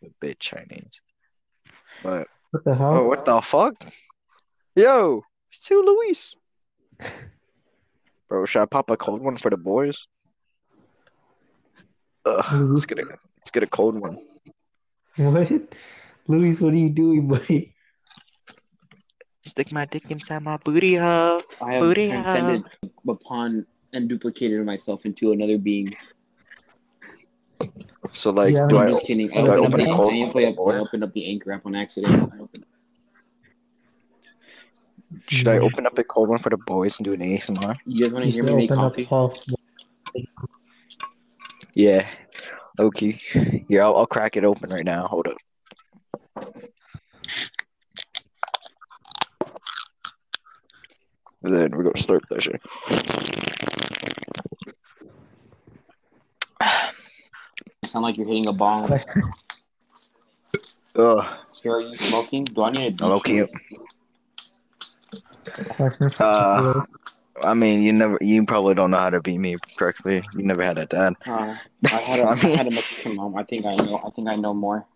A 0.05 0.07
bit 0.21 0.41
Chinese. 0.41 1.01
But 2.03 2.27
What 2.51 2.65
the 2.65 2.75
hell? 2.75 2.91
oh, 2.91 2.95
hell? 2.95 3.09
what 3.09 3.25
the 3.25 3.41
fuck? 3.41 3.75
Yo, 4.75 5.23
it's 5.51 5.65
too 5.65 5.83
Luis. 5.83 6.35
Bro, 8.29 8.47
should 8.47 8.63
I 8.63 8.67
pop 8.67 8.91
a 8.91 8.97
cold 8.97 9.23
one 9.23 9.37
for 9.37 9.51
the 9.51 9.57
boys? 9.57 10.07
Ugh, 12.25 12.71
let's 12.71 12.87
get 12.87 12.99
a 12.99 13.05
let's 13.39 13.51
get 13.51 13.63
a 13.63 13.67
cold 13.67 13.99
one. 13.99 14.19
What? 15.17 15.51
Luis, 16.27 16.61
what 16.61 16.75
are 16.75 16.77
you 16.77 16.91
doing, 16.91 17.27
buddy? 17.29 17.75
Stick 19.45 19.73
my 19.73 19.87
dick 19.87 20.05
inside 20.11 20.43
my 20.43 20.59
booty 20.59 20.95
hole. 20.95 21.43
I 21.63 21.75
have 21.75 21.83
Booty 21.83 22.09
transcended 22.09 22.65
upon 23.09 23.67
and 23.95 24.09
duplicated 24.09 24.65
myself 24.65 25.07
into 25.07 25.33
another 25.33 25.57
being. 25.57 25.97
So 28.13 28.31
like, 28.31 28.55
Yeah, 28.55 28.67
do 28.69 28.79
I'm 28.79 28.87
I? 28.87 28.91
just 28.91 29.05
kidding. 29.05 29.31
I 29.33 29.43
do 29.43 29.53
I 29.53 29.57
opened, 29.57 29.75
up 29.75 29.81
open 29.81 29.85
the, 29.85 29.91
a 29.91 29.97
cold 29.97 30.13
I, 30.13 30.17
one 30.19 30.29
opened 30.29 30.47
up, 30.47 30.59
I 30.59 30.79
opened 30.79 31.05
up 31.05 31.13
the 31.13 31.31
anchor 31.31 31.53
app 31.53 31.67
on 31.67 31.75
accident. 31.75 32.33
I 32.33 32.37
Should 35.29 35.49
I 35.49 35.59
open 35.59 35.87
up 35.87 35.99
a 35.99 36.05
cold 36.05 36.29
one 36.29 36.39
for 36.39 36.51
the 36.51 36.57
boys 36.57 36.99
and 36.99 37.05
do 37.05 37.13
an 37.13 37.21
ASMR? 37.21 37.77
You 37.87 38.05
guys 38.05 38.13
want 38.13 38.25
to 38.25 38.31
hear 38.31 38.43
me 38.45 38.55
make 38.55 38.71
open 38.71 38.85
up 38.85 38.95
coffee? 38.95 39.09
Yeah. 41.75 42.09
Okay. 42.81 43.19
Yeah, 43.69 43.85
I'll, 43.85 43.97
I'll 43.99 44.07
crack 44.07 44.37
it 44.37 44.45
open 44.45 44.71
right 44.71 44.85
now. 44.85 45.07
Hold 45.07 45.29
up. 45.29 45.37
And 51.43 51.55
then 51.55 51.71
we're 51.71 51.85
gonna 51.85 51.95
slurp 51.95 52.23
that 52.31 52.43
shit. 52.43 52.61
Sound 57.89 58.03
like 58.03 58.17
you're 58.17 58.27
hitting 58.27 58.47
a 58.47 58.53
bomb. 58.53 58.87
Question. 58.87 59.23
Ugh. 60.97 61.25
Sir, 61.53 61.71
are 61.77 61.81
you 61.81 61.97
smoking? 61.97 62.45
Do 62.45 62.63
I 62.63 62.71
need 62.71 63.01
a 63.01 63.05
I'm 63.05 63.13
okay. 63.13 63.47
Uh, 66.19 66.83
I 67.43 67.55
mean, 67.55 67.83
you 67.83 67.93
never, 67.93 68.19
you 68.21 68.45
probably 68.45 68.75
don't 68.75 68.91
know 68.91 68.99
how 68.99 69.11
to 69.11 69.21
beat 69.21 69.39
me 69.39 69.57
correctly. 69.77 70.23
You 70.35 70.43
never 70.45 70.63
had 70.63 70.77
a 70.79 70.87
dad. 70.87 71.15
Uh, 71.27 71.55
I 71.85 71.97
had 71.97 72.21
a, 72.21 72.29
I 72.29 72.35
had 72.37 72.67
a 72.67 72.71
Mexican 72.71 73.17
mom. 73.17 73.37
I 73.37 73.45
think 73.45 73.65
I 73.65 73.75
know. 73.77 74.01
I 74.05 74.11
think 74.11 74.29
I 74.29 74.37
know 74.37 74.53
more. 74.55 74.87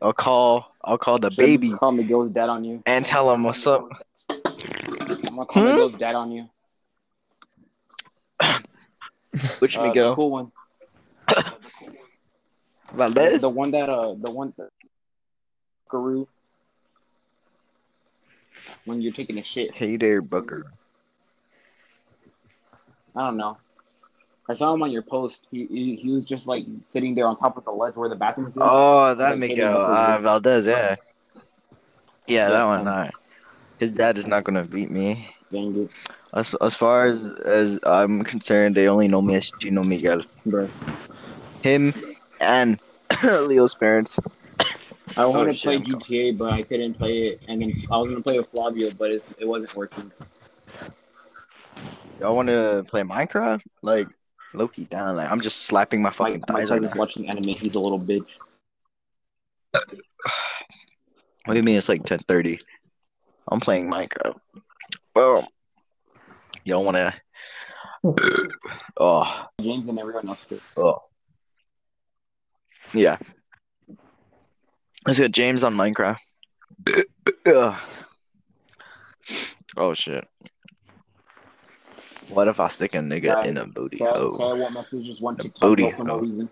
I'll 0.00 0.12
call, 0.12 0.72
I'll 0.84 0.98
call 0.98 1.18
the 1.18 1.30
Should 1.30 1.36
baby 1.38 1.70
Call 1.72 1.92
Miguel's 1.92 2.30
dad 2.30 2.48
on 2.48 2.64
you. 2.64 2.82
and 2.86 3.04
tell 3.04 3.32
him 3.32 3.42
what's 3.42 3.66
up. 3.66 3.88
I'm 4.30 4.36
gonna 5.34 5.46
call 5.46 5.62
Hmm? 5.62 5.68
Miguel's 5.70 5.94
dad 5.98 6.14
on 6.14 6.30
you. 6.30 6.48
Which 9.58 9.76
Uh, 9.76 9.82
Miguel? 9.84 10.10
the 10.10 10.14
cool 10.16 10.30
one. 10.30 10.52
Valdez? 12.94 13.40
The 13.40 13.48
one 13.50 13.70
that 13.72 13.88
uh, 13.88 14.14
the 14.14 14.30
one 14.30 14.52
that 14.56 14.70
Guru. 15.88 16.26
When 18.84 19.00
you're 19.00 19.12
taking 19.12 19.38
a 19.38 19.42
shit, 19.42 19.72
Hey 19.74 19.96
there, 19.96 20.22
Booker. 20.22 20.72
I 23.14 23.26
don't 23.26 23.36
know. 23.36 23.58
I 24.48 24.54
saw 24.54 24.72
him 24.74 24.82
on 24.82 24.92
your 24.92 25.02
post. 25.02 25.46
He, 25.50 25.66
he 25.66 25.96
he 25.96 26.10
was 26.12 26.24
just 26.24 26.46
like 26.46 26.64
sitting 26.82 27.14
there 27.14 27.26
on 27.26 27.36
top 27.38 27.56
of 27.56 27.64
the 27.64 27.72
ledge 27.72 27.94
where 27.96 28.08
the 28.08 28.14
bathroom 28.14 28.46
is. 28.46 28.56
Oh, 28.60 29.14
that 29.14 29.30
Like, 29.30 29.38
Miguel. 29.38 29.76
Uh. 29.76 30.18
Valdez, 30.20 30.66
yeah. 30.66 30.96
Yeah, 32.26 32.50
that 32.50 32.64
one. 32.64 33.10
his 33.78 33.90
dad 33.90 34.18
is 34.18 34.26
not 34.26 34.44
gonna 34.44 34.64
beat 34.64 34.90
me. 34.90 35.28
Dang 35.52 35.76
it, 35.84 35.90
As 36.34 36.54
as 36.60 36.74
far 36.74 37.06
as 37.06 37.30
as 37.44 37.78
I'm 37.84 38.24
concerned, 38.24 38.74
they 38.74 38.88
only 38.88 39.08
know 39.08 39.22
me 39.22 39.36
as 39.36 39.50
Gino 39.52 39.82
Miguel. 39.84 40.22
bro. 40.44 40.68
Him 41.62 41.94
and 42.40 42.78
Leo's 43.24 43.74
parents. 43.74 44.18
I 45.16 45.24
wanted 45.26 45.50
Oh, 45.50 45.52
to 45.52 45.60
play 45.60 45.78
shit, 45.78 45.86
I'm 45.86 46.00
GTA, 46.00 46.38
but 46.38 46.52
I 46.52 46.62
couldn't 46.62 46.94
play 46.94 47.28
it, 47.28 47.40
and 47.48 47.62
then 47.62 47.72
I 47.90 47.96
was 47.98 48.10
gonna 48.10 48.22
play 48.22 48.38
with 48.38 48.50
Flavio, 48.50 48.90
but 48.90 49.10
it's, 49.10 49.24
it 49.38 49.46
wasn't 49.48 49.74
working. 49.76 50.10
Y'all 52.20 52.34
want 52.34 52.48
to 52.48 52.84
play 52.88 53.02
Minecraft? 53.02 53.62
Like 53.82 54.08
Loki 54.52 54.84
down. 54.84 55.16
Like 55.16 55.30
I'm 55.30 55.40
just 55.40 55.62
slapping 55.62 56.02
my 56.02 56.10
My, 56.10 56.12
fucking 56.12 56.40
my 56.48 56.54
thighs 56.54 56.70
right 56.70 56.80
cousin's 56.82 56.94
now. 56.94 57.00
watching 57.00 57.28
anime. 57.28 57.48
He's 57.48 57.74
a 57.74 57.80
little 57.80 58.00
bitch. 58.00 58.28
What 61.44 61.54
do 61.54 61.56
you 61.56 61.62
mean 61.62 61.76
it's 61.76 61.88
like 61.88 62.02
10:30? 62.02 62.58
I'm 63.50 63.60
playing 63.60 63.90
Minecraft. 63.90 64.36
Well, 65.16 65.48
y'all 66.66 66.84
want 66.84 66.98
to? 66.98 67.14
Oh, 68.98 69.46
James 69.62 69.88
and 69.88 69.98
everyone 69.98 70.28
else. 70.28 70.44
Too. 70.46 70.60
oh, 70.76 70.98
yeah. 72.92 73.16
Let's 75.06 75.18
get 75.18 75.32
James 75.32 75.64
on 75.64 75.74
Minecraft. 75.74 76.18
Oh 79.78 79.94
shit. 79.94 80.26
What 82.28 82.48
if 82.48 82.60
I 82.60 82.68
stick 82.68 82.94
a 82.94 82.98
nigga 82.98 83.32
Sorry. 83.32 83.48
in 83.48 83.56
a 83.56 83.66
booty 83.66 83.96
So, 83.98 84.04
hole? 84.04 84.30
so 84.36 84.50
I 84.50 84.52
won't 84.52 84.74
message 84.74 85.06
just 85.06 85.22
one 85.22 85.36
The 85.36 85.44
TikTok 85.44 85.60
booty 85.62 85.90
girl 85.90 86.04
no 86.04 86.12
hole. 86.12 86.20
reason. 86.20 86.50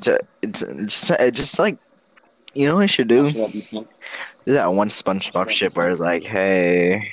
Ju- 0.00 0.18
It's, 0.42 0.60
just, 0.60 1.10
it's 1.20 1.38
just 1.38 1.58
like, 1.60 1.78
you 2.54 2.66
know 2.66 2.76
what 2.76 2.82
I 2.82 2.86
should 2.86 3.08
do? 3.08 3.26
Actually, 3.26 3.40
that'd 3.40 3.52
be 3.52 3.60
simp. 3.60 3.88
There's 4.44 4.56
that 4.56 4.72
one 4.72 4.88
SpongeBob 4.88 5.50
shit 5.50 5.76
where 5.76 5.88
it's 5.88 6.00
like, 6.00 6.22
hey, 6.22 7.08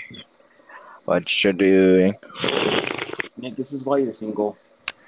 what 1.05 1.43
you 1.43 1.53
doing? 1.53 2.15
Nick, 3.37 3.55
this 3.55 3.73
is 3.73 3.83
why 3.83 3.97
you're 3.97 4.13
single. 4.13 4.57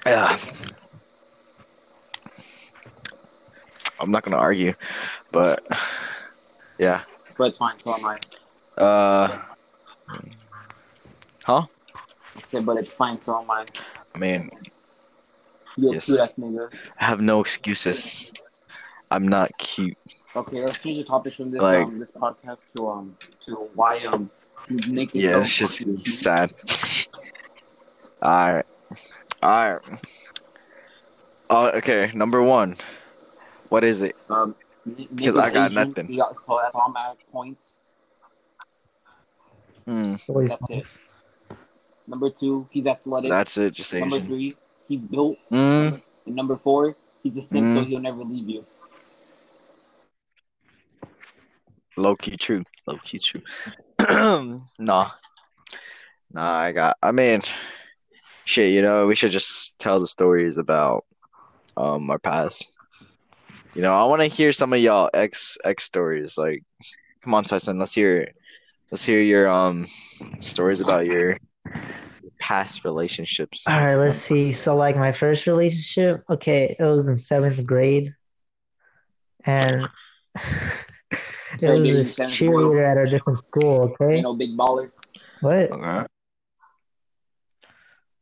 Yeah. 0.06 0.38
I'm 4.00 4.10
not 4.10 4.22
gonna 4.22 4.36
argue, 4.36 4.74
but 5.32 5.66
yeah. 6.78 7.02
But 7.36 7.48
it's 7.48 7.58
fine. 7.58 7.76
So 7.82 7.94
am 7.94 8.04
I. 8.04 8.18
Uh, 8.80 9.42
huh? 11.44 11.66
I 12.36 12.42
said, 12.44 12.64
but 12.64 12.76
it's 12.76 12.92
fine. 12.92 13.20
So 13.22 13.40
am 13.40 13.50
I. 13.50 13.64
I 14.14 14.18
mean, 14.18 14.50
You 15.76 15.90
a 15.90 15.94
Yes. 15.94 16.04
cute 16.04 16.20
ass 16.20 16.32
nigga. 16.38 16.72
I 17.00 17.04
have 17.04 17.20
no 17.20 17.40
excuses. 17.40 18.32
I'm 19.10 19.26
not 19.26 19.50
cute. 19.58 19.96
Okay, 20.36 20.64
let's 20.64 20.78
change 20.82 20.98
the 20.98 21.04
topic 21.04 21.34
from 21.34 21.50
this 21.50 21.60
Like- 21.62 21.86
um 21.86 21.98
this 21.98 22.10
podcast 22.12 22.60
to 22.76 22.88
um 22.88 23.16
to 23.46 23.54
why 23.74 24.04
um 24.04 24.30
Nick 24.88 25.16
is 25.16 25.22
Yeah, 25.22 25.42
so 25.42 25.64
it's 25.64 25.78
just 25.78 26.20
sad. 26.20 26.52
Alright. 28.22 28.66
Alright. 29.42 29.80
Oh, 31.48 31.66
okay. 31.68 32.10
Number 32.14 32.42
one. 32.42 32.76
What 33.70 33.84
is 33.84 34.02
it? 34.02 34.16
Um, 34.28 34.54
Because 35.14 35.36
I 35.36 35.50
got 35.50 35.70
Asian. 35.70 35.74
nothing. 35.88 36.06
He 36.08 36.16
got, 36.16 36.36
so 36.46 36.58
that's 36.62 36.74
all 36.74 36.90
my 36.90 37.14
points. 37.32 37.74
Hmm. 39.86 40.16
Story 40.16 40.48
That's 40.48 40.66
points. 40.66 40.98
Number 42.06 42.30
two, 42.30 42.66
he's 42.70 42.86
athletic. 42.86 43.30
That's 43.30 43.56
it. 43.56 43.72
Just 43.72 43.92
number 43.94 44.20
three, 44.20 44.56
he's 44.88 45.04
built. 45.04 45.36
Mm. 45.52 46.02
And 46.26 46.34
number 46.36 46.56
four, 46.56 46.96
he's 47.22 47.36
a 47.36 47.42
simp, 47.42 47.76
so 47.76 47.84
Mm. 47.84 47.86
he'll 47.86 48.00
never 48.00 48.24
leave 48.24 48.48
you. 48.48 48.66
Low 51.98 52.16
key 52.16 52.36
true. 52.36 52.62
Low 52.86 52.98
key 53.02 53.18
true. 53.18 53.42
nah. 54.78 55.10
Nah, 56.32 56.58
I 56.58 56.72
got 56.72 56.96
I 57.02 57.12
mean 57.12 57.42
shit, 58.44 58.72
you 58.72 58.82
know, 58.82 59.06
we 59.06 59.14
should 59.14 59.30
just 59.30 59.78
tell 59.78 60.00
the 60.00 60.06
stories 60.06 60.58
about 60.58 61.04
um 61.76 62.10
our 62.10 62.18
past. 62.18 62.68
You 63.74 63.82
know, 63.82 63.94
I 63.94 64.04
wanna 64.04 64.28
hear 64.28 64.52
some 64.52 64.72
of 64.72 64.80
y'all 64.80 65.10
ex 65.12 65.58
ex 65.64 65.84
stories. 65.84 66.38
Like 66.38 66.62
come 67.22 67.34
on, 67.34 67.44
Tyson, 67.44 67.78
let's 67.78 67.94
hear 67.94 68.28
let's 68.90 69.04
hear 69.04 69.20
your 69.20 69.48
um 69.48 69.86
stories 70.40 70.80
about 70.80 71.06
your 71.06 71.38
past 72.40 72.84
relationships. 72.84 73.64
All 73.66 73.84
right, 73.84 73.96
let's 73.96 74.20
see. 74.20 74.52
So, 74.52 74.76
like 74.76 74.96
my 74.96 75.12
first 75.12 75.46
relationship, 75.46 76.24
okay, 76.30 76.76
it 76.78 76.82
was 76.82 77.08
in 77.08 77.18
seventh 77.18 77.64
grade, 77.66 78.14
and 79.44 79.88
it 81.62 81.66
So 81.66 81.74
was 81.74 81.84
this 81.84 82.18
cheerleader 82.18 82.90
at 82.90 82.96
a 82.96 83.10
different 83.10 83.38
school. 83.48 83.96
Okay, 84.00 84.16
You 84.16 84.22
know, 84.22 84.34
big 84.34 84.56
baller. 84.56 84.90
What? 85.40 85.70
Okay. 85.72 86.06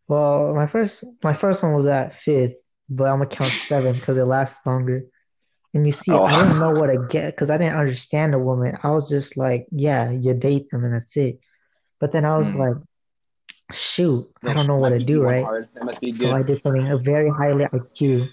Well, 0.08 0.54
my 0.54 0.66
first 0.66 1.04
my 1.22 1.34
first 1.34 1.62
one 1.62 1.74
was 1.74 1.86
at 1.86 2.16
fifth, 2.16 2.54
but 2.88 3.04
I'm 3.08 3.18
gonna 3.18 3.26
count 3.26 3.52
seven 3.52 3.94
because 3.94 4.16
it 4.16 4.24
lasts 4.24 4.58
longer. 4.66 5.02
And 5.74 5.84
you 5.86 5.92
see, 5.92 6.12
Oh. 6.12 6.24
I 6.24 6.36
didn't 6.36 6.58
know 6.60 6.70
what 6.78 6.86
to 6.88 6.98
get 7.10 7.26
because 7.34 7.50
I 7.50 7.58
didn't 7.58 7.76
understand 7.78 8.34
a 8.34 8.38
woman. 8.38 8.76
I 8.82 8.90
was 8.90 9.08
just 9.08 9.36
like, 9.36 9.66
yeah, 9.70 10.10
you 10.10 10.34
date 10.34 10.70
them 10.70 10.84
and 10.84 10.94
that's 10.94 11.16
it. 11.16 11.38
But 12.00 12.12
then 12.12 12.24
I 12.24 12.36
was 12.36 12.52
Mm. 12.52 12.58
like, 12.58 12.76
shoot, 13.72 14.26
I 14.44 14.52
don't 14.54 14.66
know 14.66 14.76
what 14.76 14.90
to 14.90 14.98
do, 15.00 15.20
right? 15.22 15.44
hard. 15.44 15.68
Must 15.82 16.00
be 16.00 16.10
So 16.12 16.30
I 16.30 16.42
did 16.42 16.62
something 16.62 16.88
a 16.90 16.98
very 16.98 17.30
highly 17.30 17.64
IQ. 17.72 18.28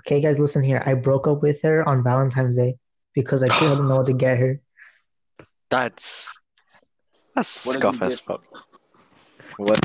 Okay, 0.00 0.20
guys, 0.20 0.38
listen 0.38 0.62
here. 0.62 0.82
I 0.84 0.94
broke 0.94 1.26
up 1.26 1.42
with 1.42 1.62
her 1.62 1.86
on 1.88 2.02
Valentine's 2.04 2.56
Day 2.56 2.76
because 3.14 3.42
I 3.42 3.48
still 3.48 3.70
didn't 3.70 3.88
know 3.88 3.96
what 3.96 4.06
to 4.06 4.12
get 4.12 4.38
her. 4.38 4.60
That's 5.70 6.30
that's 7.34 7.66
What 7.66 7.76
scuff 7.76 8.02
as 8.02 8.20
fuck. 8.20 8.44
What? 9.56 9.80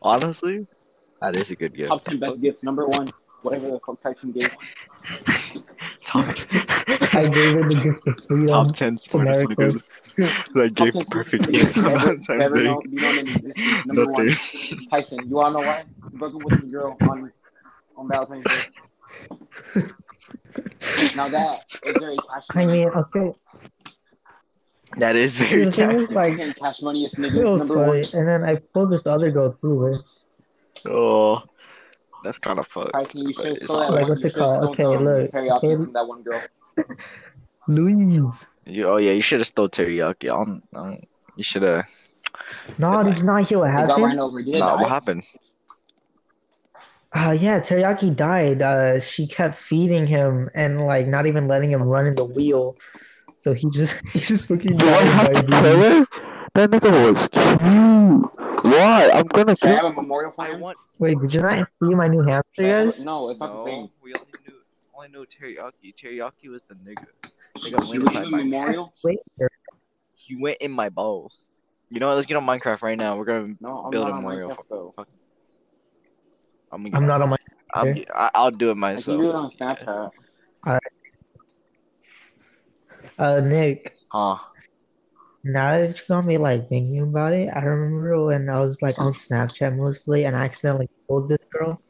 Honestly, 0.00 0.66
that 1.20 1.36
is 1.36 1.50
a 1.50 1.56
good 1.56 1.74
gift. 1.74 1.88
Top 1.88 2.02
ten 2.02 2.18
best 2.18 2.40
gifts. 2.40 2.62
Number 2.62 2.86
one, 2.86 3.08
whatever 3.42 3.70
the 3.70 3.80
fuck 3.86 4.00
Tyson 4.02 4.32
gave. 4.32 4.50
Top, 6.04 6.26
I 7.14 7.28
gave 7.28 7.54
her 7.54 7.68
the 7.68 7.80
gift 7.82 8.06
of 8.06 8.24
freedom. 8.26 8.46
top 8.46 8.74
ten 8.74 8.96
smartest 8.96 9.40
America. 9.42 9.62
niggas. 9.62 9.88
I 10.56 10.68
gave 10.68 10.92
ten 10.92 11.04
perfect 11.06 11.06
smartest 11.06 11.40
gift 11.40 11.44
niggas 11.48 11.74
for 11.74 11.80
Valentine's 11.82 12.52
Day. 12.52 12.64
known, 12.64 12.82
be 12.90 12.96
known 12.96 13.18
in 13.18 13.28
existence. 13.30 13.86
Number 13.86 14.06
one, 14.12 14.26
Nothing. 14.26 14.88
Tyson. 14.90 15.28
You 15.28 15.34
wanna 15.36 15.58
know 15.58 15.66
why? 15.66 15.84
You 16.12 16.18
broke 16.18 16.34
up 16.34 16.42
with 16.42 16.60
this 16.60 16.70
girl 16.70 16.96
on 17.00 17.32
on 17.96 18.08
Valentine's 18.08 18.44
Day. 18.44 19.82
Now 21.16 21.28
that 21.28 21.60
is 21.84 21.94
very 21.98 22.16
cash 22.16 22.44
I 22.50 22.66
mean, 22.66 22.88
okay. 22.88 23.32
That 24.98 25.16
is 25.16 25.38
very 25.38 25.64
the 25.64 25.72
thing 25.72 25.90
is, 25.90 26.10
like, 26.10 26.56
cash 26.56 26.82
money 26.82 27.04
is 27.04 27.14
niggas. 27.14 27.42
was 27.44 27.68
Number 27.68 27.86
one. 27.86 28.04
And 28.12 28.28
then 28.28 28.44
I 28.44 28.56
pulled 28.72 28.92
this 28.92 29.02
other 29.06 29.30
girl 29.30 29.52
too, 29.52 29.74
right? 29.74 30.00
Oh, 30.86 31.42
that's 32.22 32.38
kind 32.38 32.58
of 32.58 32.66
fucked. 32.66 32.92
Tyson, 32.92 33.28
you 33.28 33.32
should 33.34 33.46
it's 33.46 33.64
stole 33.64 33.80
that 33.80 33.90
Like, 33.92 34.02
one. 34.02 34.10
what's 34.10 34.24
it 34.24 34.34
called? 34.34 34.64
Okay, 34.68 34.84
look. 34.84 35.30
teriyaki 35.32 35.56
Okay, 35.56 35.74
from 35.76 35.92
that 35.92 36.06
one 36.06 36.22
girl. 36.22 36.42
Luis. 37.66 38.46
You, 38.66 38.88
oh 38.88 38.96
yeah, 38.96 39.12
you 39.12 39.20
should 39.20 39.40
have 39.40 39.46
stole 39.46 39.68
teriyaki. 39.68 40.24
I 40.24 40.36
don't, 40.36 40.62
I 40.74 40.78
don't, 40.78 41.08
you 41.36 41.44
should 41.44 41.62
have. 41.62 41.86
No, 42.78 43.02
did 43.02 43.16
you 43.18 43.24
not 43.24 43.48
hear 43.48 43.58
what 43.58 43.70
They 43.70 43.82
got 43.86 43.88
happened? 43.88 44.06
ran 44.06 44.18
over. 44.18 44.42
Did 44.42 44.58
Nah, 44.58 44.80
what 44.80 44.90
happened? 44.90 45.24
Uh, 47.14 47.30
yeah, 47.30 47.60
Teriyaki 47.60 48.14
died. 48.14 48.60
Uh, 48.60 48.98
she 49.00 49.26
kept 49.26 49.56
feeding 49.56 50.04
him 50.06 50.50
and 50.54 50.84
like 50.84 51.06
not 51.06 51.26
even 51.26 51.46
letting 51.46 51.70
him 51.70 51.82
run 51.82 52.06
in 52.06 52.14
the 52.16 52.24
wheel. 52.24 52.76
So 53.38 53.54
he 53.54 53.70
just 53.70 53.94
he 54.12 54.18
just 54.20 54.46
fucking 54.46 54.76
died 54.76 55.36
of 55.36 55.46
diabetes. 55.46 56.06
That 56.54 56.70
nigga 56.70 56.90
was 57.12 57.28
cute. 57.28 58.64
Why? 58.64 59.10
I'm 59.12 59.26
gonna 59.26 59.56
Should 59.56 59.68
I 59.70 59.74
have 59.74 59.84
a 59.84 59.92
memorial 59.92 60.32
for 60.32 60.56
want. 60.58 60.78
Wait, 60.98 61.18
did 61.20 61.34
you 61.34 61.40
not 61.40 61.68
see 61.82 61.94
my 61.94 62.08
new 62.08 62.22
hamster, 62.22 62.44
Should 62.54 62.64
I 62.64 62.68
have 62.68 62.78
a- 62.80 62.90
guys? 62.90 63.04
No, 63.04 63.28
it's 63.28 63.40
not 63.40 63.56
the 63.56 63.64
same. 63.64 63.90
We 64.02 64.14
only 64.14 64.26
knew 64.46 64.54
only 64.94 65.08
knew 65.08 65.26
teriyaki. 65.26 65.94
Teriyaki 65.94 66.48
was 66.50 66.62
the 66.68 66.74
nigga. 66.74 67.06
Nigga 67.58 67.92
Should 67.92 68.02
went 68.02 68.02
inside 68.02 68.26
my. 68.28 68.38
memorial? 68.38 68.92
Wait, 69.04 69.18
He 70.14 70.36
went 70.36 70.58
in 70.60 70.72
my 70.72 70.88
balls. 70.88 71.42
You 71.90 72.00
know 72.00 72.08
what? 72.08 72.14
Let's 72.14 72.26
get 72.26 72.36
on 72.36 72.46
Minecraft 72.46 72.82
right 72.82 72.98
now. 72.98 73.16
We're 73.16 73.24
gonna. 73.24 73.54
No, 73.60 73.88
Build 73.90 74.08
a 74.08 74.14
memorial. 74.14 74.50
Minecraft 74.50 74.64
though. 74.70 74.94
I'm, 76.74 76.82
gonna, 76.82 76.96
I'm 76.96 77.06
not 77.06 77.22
on 77.22 77.28
my. 77.30 77.36
I'm, 77.72 78.04
I, 78.14 78.30
I'll 78.34 78.50
do 78.50 78.70
it 78.70 78.76
I 78.76 78.94
myself. 78.94 79.20
do 79.20 79.28
it 79.28 79.34
on 79.34 79.50
Snapchat. 79.52 79.88
All 79.88 80.10
right. 80.66 80.80
Uh, 83.18 83.40
Nick. 83.40 83.94
Huh? 84.10 84.36
Now 85.44 85.78
that 85.78 85.96
you 85.98 86.02
got 86.08 86.24
me 86.26 86.38
like 86.38 86.68
thinking 86.68 87.00
about 87.00 87.32
it, 87.32 87.48
I 87.54 87.60
remember 87.60 88.24
when 88.26 88.48
I 88.48 88.60
was 88.60 88.80
like 88.82 88.98
on 88.98 89.12
Snapchat 89.12 89.76
mostly, 89.76 90.24
and 90.24 90.34
I 90.36 90.44
accidentally 90.44 90.88
told 91.06 91.28
this 91.28 91.38
girl, 91.52 91.80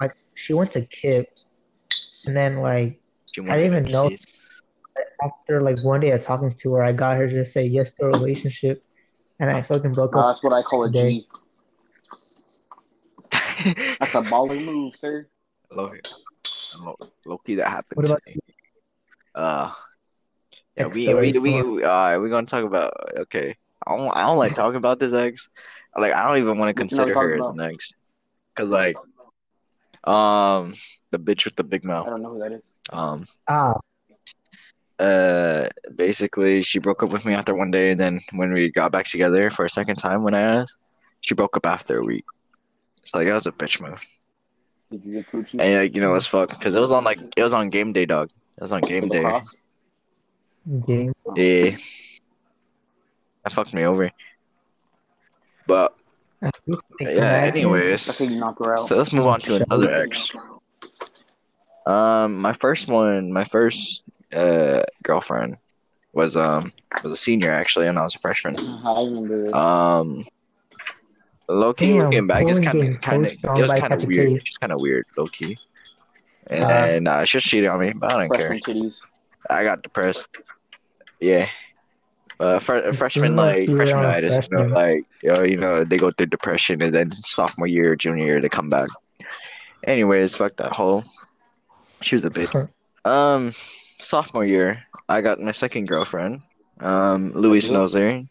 like 0.00 0.14
she 0.34 0.54
went 0.54 0.72
to 0.72 0.84
Kip, 0.86 1.28
and 2.26 2.36
then 2.36 2.56
like 2.56 3.00
I 3.38 3.56
didn't 3.56 3.66
even 3.66 3.92
know- 3.92 4.08
kiss? 4.10 4.24
after 5.22 5.62
like 5.62 5.82
one 5.82 6.00
day 6.00 6.10
of 6.10 6.20
talking 6.20 6.52
to 6.54 6.74
her, 6.74 6.82
I 6.82 6.92
got 6.92 7.16
her 7.16 7.28
to 7.28 7.46
say 7.46 7.64
yes 7.64 7.88
to 7.98 8.06
a 8.06 8.08
relationship, 8.08 8.82
and 9.38 9.48
I 9.50 9.62
fucking 9.62 9.92
broke 9.92 10.16
Uh, 10.16 10.20
up. 10.20 10.26
that's 10.34 10.42
what 10.42 10.52
I 10.52 10.62
call 10.62 10.84
a 10.84 10.88
Today. 10.88 11.20
G. 11.20 11.26
That's 13.64 14.14
a 14.14 14.22
baller 14.22 14.62
move, 14.62 14.96
sir. 14.96 15.28
Low, 15.70 15.92
low, 16.78 16.96
low 17.24 17.38
key 17.38 17.56
that 17.56 17.68
happened. 17.68 17.96
What 17.96 18.06
about. 18.06 18.22
Uh, 19.34 19.72
yeah, 20.76 20.86
X 20.86 20.96
we 20.96 21.14
we, 21.14 21.38
we 21.38 21.62
we 21.62 21.84
uh, 21.84 22.18
we're 22.18 22.28
gonna 22.28 22.46
talk 22.46 22.64
about. 22.64 22.92
Okay, 23.20 23.56
I 23.86 23.96
don't 23.96 24.16
I 24.16 24.22
don't 24.22 24.38
like 24.38 24.54
talking 24.54 24.76
about 24.76 24.98
this 24.98 25.12
ex. 25.12 25.48
Like 25.96 26.12
I 26.12 26.26
don't 26.26 26.38
even 26.38 26.58
want 26.58 26.76
to 26.76 26.82
What 26.82 26.90
you 26.92 26.98
wanna 26.98 27.12
consider 27.12 27.14
talk 27.14 27.22
her 27.22 27.34
as 27.36 27.48
an 27.48 27.60
ex, 27.60 27.92
cause 28.54 28.68
like, 28.68 28.96
um, 30.04 30.74
the 31.10 31.18
bitch 31.18 31.44
with 31.44 31.56
the 31.56 31.64
big 31.64 31.84
mouth. 31.84 32.06
I 32.06 32.10
don't 32.10 32.22
know 32.22 32.30
who 32.30 32.38
that 32.40 32.52
is. 32.52 32.62
Um, 32.92 33.26
Ah, 33.48 33.78
uh, 34.98 35.68
basically 35.94 36.62
she 36.62 36.78
broke 36.78 37.02
up 37.02 37.10
with 37.10 37.24
me 37.24 37.34
after 37.34 37.54
one 37.54 37.70
day, 37.70 37.90
and 37.90 38.00
then 38.00 38.20
when 38.32 38.52
we 38.52 38.70
got 38.70 38.92
back 38.92 39.06
together 39.06 39.50
for 39.50 39.64
a 39.64 39.70
second 39.70 39.96
time, 39.96 40.22
when 40.22 40.34
I 40.34 40.40
asked, 40.40 40.78
she 41.22 41.34
broke 41.34 41.56
up 41.56 41.66
after 41.66 41.98
a 41.98 42.04
week. 42.04 42.24
So 43.04 43.18
like 43.18 43.26
that 43.26 43.34
was 43.34 43.46
a 43.46 43.52
bitch 43.52 43.80
move. 43.80 44.00
Did 44.90 45.04
you 45.04 45.12
get 45.14 45.30
coochie? 45.30 45.60
And 45.60 45.76
like 45.76 45.94
you 45.94 46.00
know 46.00 46.14
it's 46.14 46.26
fucked 46.26 46.58
because 46.58 46.74
it 46.74 46.80
was 46.80 46.92
on 46.92 47.04
like 47.04 47.18
it 47.36 47.42
was 47.42 47.54
on 47.54 47.70
game 47.70 47.92
day, 47.92 48.06
dog. 48.06 48.30
It 48.56 48.62
was 48.62 48.72
on 48.72 48.82
game 48.82 49.08
day. 49.08 49.22
Lacrosse? 49.22 49.56
game. 50.86 51.12
Yeah, 51.34 51.76
that 53.44 53.52
fucked 53.52 53.74
me 53.74 53.84
over. 53.84 54.10
But 55.66 55.94
At 56.42 56.58
least 56.66 56.82
they 56.98 57.04
come 57.06 57.14
yeah, 57.16 57.42
anyways, 57.44 58.06
That's 58.06 58.18
how 58.18 58.24
you 58.24 58.38
knock 58.38 58.58
her 58.58 58.74
out. 58.74 58.88
so 58.88 58.96
let's 58.96 59.12
move 59.12 59.26
on 59.26 59.40
to 59.42 59.56
another 59.56 59.94
up. 59.94 60.02
ex. 60.06 60.30
Um, 61.86 62.40
my 62.40 62.52
first 62.52 62.88
one, 62.88 63.32
my 63.32 63.44
first 63.44 64.02
uh 64.32 64.82
girlfriend 65.02 65.56
was 66.12 66.36
um 66.36 66.72
was 67.02 67.12
a 67.12 67.16
senior 67.16 67.50
actually, 67.50 67.86
and 67.88 67.98
I 67.98 68.02
was 68.02 68.14
a 68.14 68.18
freshman. 68.18 68.58
I 68.58 69.02
remember. 69.02 69.56
Um, 69.56 70.26
low 71.48 71.72
key 71.72 71.92
Damn, 71.92 72.04
looking 72.04 72.26
back, 72.26 72.44
it's 72.46 72.60
kind 72.60 72.82
of 72.82 73.00
kind 73.00 73.26
of 73.26 73.32
it 73.32 73.62
was 73.62 73.72
kind 73.72 73.92
of 73.92 74.04
weird. 74.04 74.32
It's 74.32 74.58
kind 74.58 74.72
of 74.72 74.80
weird, 74.80 75.06
low 75.16 75.26
key. 75.26 75.58
Uh, 76.50 76.54
And 76.54 77.08
uh, 77.08 77.24
she 77.24 77.40
cheated 77.40 77.68
on 77.70 77.80
me, 77.80 77.92
but 77.94 78.12
I 78.12 78.26
don't 78.26 78.36
care. 78.36 78.50
Titties. 78.50 78.98
I 79.48 79.64
got 79.64 79.82
depressed. 79.82 80.26
Yeah. 81.20 81.48
Uh, 82.40 82.58
fr- 82.58 82.92
freshman 82.92 83.36
like 83.36 83.68
you 83.68 83.74
were 83.76 83.82
on 83.82 83.86
freshmanitis, 83.88 84.50
you 84.50 84.56
know, 84.56 84.64
like 84.74 85.04
you 85.22 85.32
know, 85.32 85.42
you 85.42 85.56
know, 85.56 85.84
they 85.84 85.96
go 85.96 86.10
through 86.10 86.26
depression, 86.26 86.82
and 86.82 86.92
then 86.92 87.12
sophomore 87.22 87.68
year, 87.68 87.94
junior 87.94 88.24
year, 88.24 88.40
they 88.40 88.48
come 88.48 88.68
back. 88.68 88.88
Anyways, 89.84 90.36
fuck 90.36 90.56
that 90.56 90.72
whole. 90.72 91.04
She 92.00 92.16
was 92.16 92.24
a 92.24 92.30
bitch. 92.30 92.68
Um, 93.04 93.52
sophomore 94.00 94.44
year, 94.44 94.82
I 95.08 95.20
got 95.20 95.40
my 95.40 95.52
second 95.52 95.86
girlfriend. 95.86 96.40
Um, 96.80 97.30
Luis 97.32 97.66
Okay. 97.66 97.74
knows 97.74 97.94
her. 97.94 98.22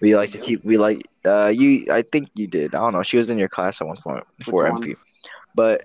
We 0.00 0.16
like 0.16 0.30
to 0.32 0.38
keep. 0.38 0.64
We 0.64 0.76
like. 0.78 1.02
Uh, 1.26 1.46
you. 1.48 1.86
I 1.92 2.02
think 2.02 2.28
you 2.34 2.46
did. 2.46 2.74
I 2.74 2.78
don't 2.78 2.92
know. 2.92 3.02
She 3.02 3.16
was 3.16 3.30
in 3.30 3.38
your 3.38 3.48
class 3.48 3.80
at 3.80 3.86
one 3.86 3.96
point 3.96 4.24
before 4.38 4.64
Which 4.64 4.72
one? 4.72 4.82
MP. 4.82 4.94
But. 5.54 5.84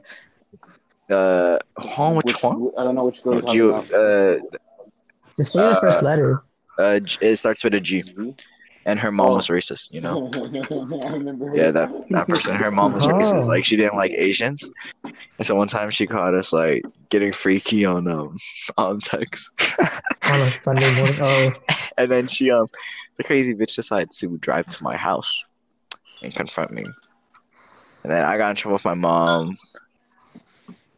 Uh, 1.11 1.57
huh, 1.77 2.13
which, 2.23 2.41
one? 2.43 2.71
I 2.77 2.83
don't 2.83 2.95
know 2.95 3.05
which 3.05 3.23
girl 3.23 3.41
Oh, 3.43 3.53
you're 3.53 3.53
Geo, 3.53 3.71
talking 3.71 3.89
about. 3.93 4.01
uh, 4.01 4.39
Just 5.37 5.51
say 5.53 5.59
the 5.59 5.75
first 5.75 6.01
Uh, 6.01 6.03
letter. 6.03 6.43
uh, 6.79 6.99
G- 6.99 7.17
it 7.21 7.35
starts 7.37 7.63
with 7.63 7.73
a 7.73 7.79
G, 7.81 8.01
G? 8.01 8.33
and 8.85 8.99
her 8.99 9.11
mom 9.11 9.31
Oh. 9.31 9.35
was 9.35 9.47
racist. 9.47 9.85
You 9.91 10.01
know. 10.01 10.29
I 11.05 11.11
remember. 11.13 11.47
her. 11.49 11.55
Yeah, 11.55 11.71
that 11.71 11.89
that 12.11 12.27
person. 12.27 12.55
Her 12.55 12.71
mom 12.71 12.93
was 12.93 13.05
Oh. 13.05 13.09
racist. 13.09 13.47
Like 13.47 13.65
she 13.65 13.75
didn't 13.75 13.95
like 13.95 14.11
Asians, 14.11 14.69
and 15.37 15.45
so 15.45 15.55
one 15.55 15.67
time 15.67 15.89
she 15.91 16.07
caught 16.07 16.33
us 16.33 16.51
like 16.53 16.83
getting 17.09 17.31
freaky 17.33 17.85
on 17.85 18.07
um 18.07 18.35
on 18.77 18.99
text, 18.99 19.49
on 20.29 20.41
a 20.41 20.51
Sunday 20.63 20.89
morning. 20.89 21.17
Oh, 21.21 21.51
and 21.97 22.11
then 22.11 22.27
she 22.27 22.51
um 22.51 22.67
the 23.17 23.23
crazy 23.23 23.53
bitch 23.53 23.75
decides 23.75 24.17
to 24.19 24.37
drive 24.37 24.67
to 24.67 24.83
my 24.83 24.97
house 24.97 25.43
and 26.21 26.33
confront 26.33 26.71
me, 26.71 26.83
and 28.03 28.11
then 28.11 28.23
I 28.23 28.37
got 28.37 28.51
in 28.51 28.55
trouble 28.55 28.73
with 28.75 28.85
my 28.85 28.93
mom. 28.93 29.57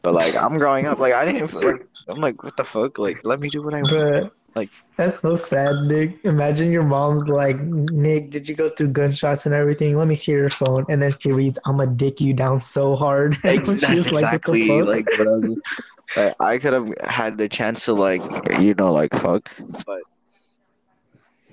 But 0.01 0.13
like 0.13 0.36
I'm 0.36 0.58
growing 0.58 0.86
up, 0.86 0.99
like 0.99 1.13
I 1.13 1.25
didn't. 1.25 1.51
Like, 1.63 1.88
I'm 2.08 2.19
like, 2.21 2.43
what 2.43 2.56
the 2.58 2.63
fuck? 2.63 2.97
Like, 2.99 3.25
let 3.25 3.39
me 3.39 3.49
do 3.49 3.63
what 3.63 3.73
I 3.73 3.78
want. 3.82 3.89
but 3.89 4.34
Like- 4.56 4.69
that's 4.97 5.19
so 5.21 5.36
sad, 5.36 5.75
Nick. 5.88 6.19
Imagine 6.23 6.71
your 6.71 6.84
mom's 6.84 7.28
like, 7.28 7.60
Nick, 7.60 8.30
did 8.30 8.47
you 8.47 8.56
go 8.56 8.69
through 8.69 8.89
gunshots 8.89 9.45
and 9.45 9.54
everything? 9.54 9.97
Let 9.97 10.08
me 10.08 10.15
see 10.15 10.32
your 10.32 10.49
phone, 10.49 10.86
and 10.88 11.01
then 11.01 11.13
she 11.19 11.32
reads, 11.32 11.60
"I'm 11.65 11.78
gonna 11.78 11.91
dick 11.91 12.21
you 12.21 12.34
down 12.34 12.62
so 12.62 12.95
hard." 12.95 13.38
Ex- 13.43 13.73
that's 13.73 14.06
exactly 14.08 14.67
fuck?" 14.67 14.88
like 14.88 15.06
what 15.17 15.28
I 15.28 15.32
was. 15.32 15.58
Like, 16.15 16.36
I 16.39 16.58
could 16.60 16.71
have 16.73 16.93
had 17.04 17.38
the 17.39 17.49
chance 17.49 17.86
to 17.86 17.93
like 17.93 18.21
you 18.60 18.73
know 18.75 18.93
like 18.93 19.12
fuck, 19.12 19.49
but 19.86 20.01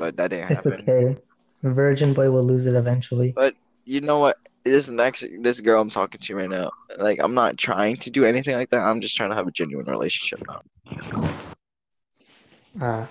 but 0.02 0.16
that 0.16 0.30
didn't 0.30 0.50
It's 0.50 0.64
happen. 0.64 0.80
okay. 0.80 1.16
The 1.62 1.70
virgin 1.70 2.12
boy 2.12 2.28
will 2.28 2.42
lose 2.42 2.66
it 2.66 2.74
eventually. 2.74 3.32
But 3.36 3.54
you 3.84 4.00
know 4.00 4.18
what? 4.18 4.36
This 4.64 4.88
next 4.88 5.24
this 5.40 5.60
girl 5.60 5.80
I'm 5.80 5.90
talking 5.90 6.20
to 6.20 6.34
right 6.34 6.50
now, 6.50 6.72
like 6.98 7.20
I'm 7.22 7.34
not 7.34 7.56
trying 7.56 7.98
to 7.98 8.10
do 8.10 8.24
anything 8.24 8.56
like 8.56 8.70
that. 8.70 8.80
I'm 8.80 9.00
just 9.00 9.16
trying 9.16 9.30
to 9.30 9.36
have 9.36 9.46
a 9.46 9.52
genuine 9.52 9.86
relationship 9.86 10.40
now. 10.48 10.60
Ah. 12.80 13.08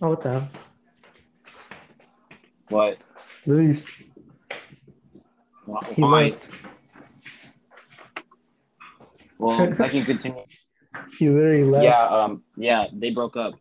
Oh, 0.00 0.08
what 0.08 0.22
the 0.22 0.30
hell? 0.32 0.48
What? 2.70 2.98
Luis, 3.44 3.86
Well, 5.66 5.82
he 5.94 6.00
Fine. 6.00 6.30
left. 6.32 6.48
Well, 9.38 9.74
I 9.80 9.88
can 9.90 10.04
continue. 10.04 10.44
He 11.18 11.28
literally 11.28 11.64
left. 11.64 11.84
Yeah, 11.84 12.06
um, 12.08 12.42
yeah, 12.56 12.86
they 12.92 13.10
broke 13.10 13.36
up. 13.36 13.54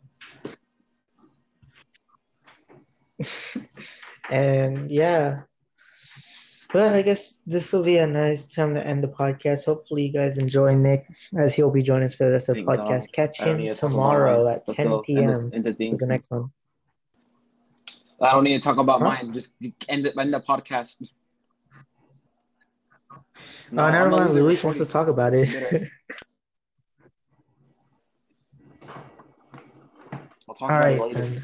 and 4.30 4.89
yeah. 4.91 5.41
But 6.73 6.93
I 6.93 7.01
guess 7.04 7.39
this 7.45 7.71
will 7.71 7.84
be 7.84 7.97
a 7.97 8.08
nice 8.08 8.47
time 8.47 8.73
to 8.75 8.86
end 8.86 9.01
the 9.04 9.08
podcast. 9.08 9.63
Hopefully, 9.65 10.08
you 10.08 10.12
guys 10.12 10.38
enjoy 10.38 10.75
Nick 10.75 11.06
as 11.38 11.54
he'll 11.54 11.71
be 11.71 11.82
joining 11.82 12.04
us 12.06 12.13
for 12.15 12.25
the 12.25 12.32
rest 12.32 12.49
of 12.49 12.56
the 12.56 12.63
podcast. 12.63 13.12
Catch 13.13 13.39
him 13.39 13.58
to 13.60 13.73
tomorrow 13.75 14.47
at 14.49 14.65
10 14.65 14.88
go. 14.88 14.95
End 14.97 15.06
p.m. 15.06 15.28
this- 15.28 15.39
end 15.54 15.63
the 15.63 15.89
for 15.91 15.97
the 15.97 16.06
next 16.06 16.32
one. 16.32 16.51
I 18.21 18.32
don't 18.32 18.43
need 18.43 18.58
to 18.58 18.63
talk 18.63 18.78
about 18.78 18.99
Huh? 19.01 19.08
mine. 19.08 19.34
Just 19.34 19.54
end 19.88 20.06
it. 20.06 20.17
End 20.17 20.34
the 20.34 20.39
podcast. 20.41 20.95
No, 23.71 23.86
oh, 23.86 23.91
never 23.91 24.10
mind. 24.10 24.34
Luis 24.34 24.63
wants 24.63 24.80
to 24.80 24.86
talk 24.86 25.08
about 25.08 25.34
it. 25.34 25.47
Get 25.51 25.84
I'll 30.47 30.56
talk 30.56 30.71
All 30.71 30.80
right. 30.80 30.95
it 30.97 31.01
later. 31.01 31.19
then. 31.19 31.43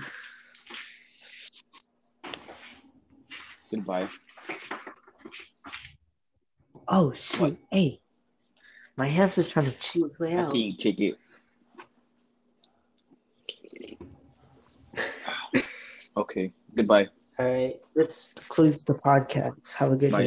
Goodbye. 3.72 4.10
Oh 6.88 7.14
shoot! 7.14 7.40
What? 7.40 7.58
Hey, 7.72 8.02
my 8.98 9.08
hamster's 9.08 9.50
trying 9.50 9.66
to 9.68 9.72
chew 9.78 10.06
its 10.06 10.20
way 10.20 10.34
I 10.36 10.42
out. 10.42 10.52
see 10.52 10.60
you 10.60 10.76
kick 10.78 11.00
it. 11.00 11.16
Okay. 16.18 16.52
Goodbye. 16.76 17.08
All 17.40 17.46
right, 17.46 17.76
this 17.96 18.30
concludes 18.36 18.84
the 18.84 18.94
podcast. 18.96 19.72
Have 19.76 19.94
a 19.94 19.96
good 19.96 20.12
Bye. 20.12 20.18
day. 20.18 20.20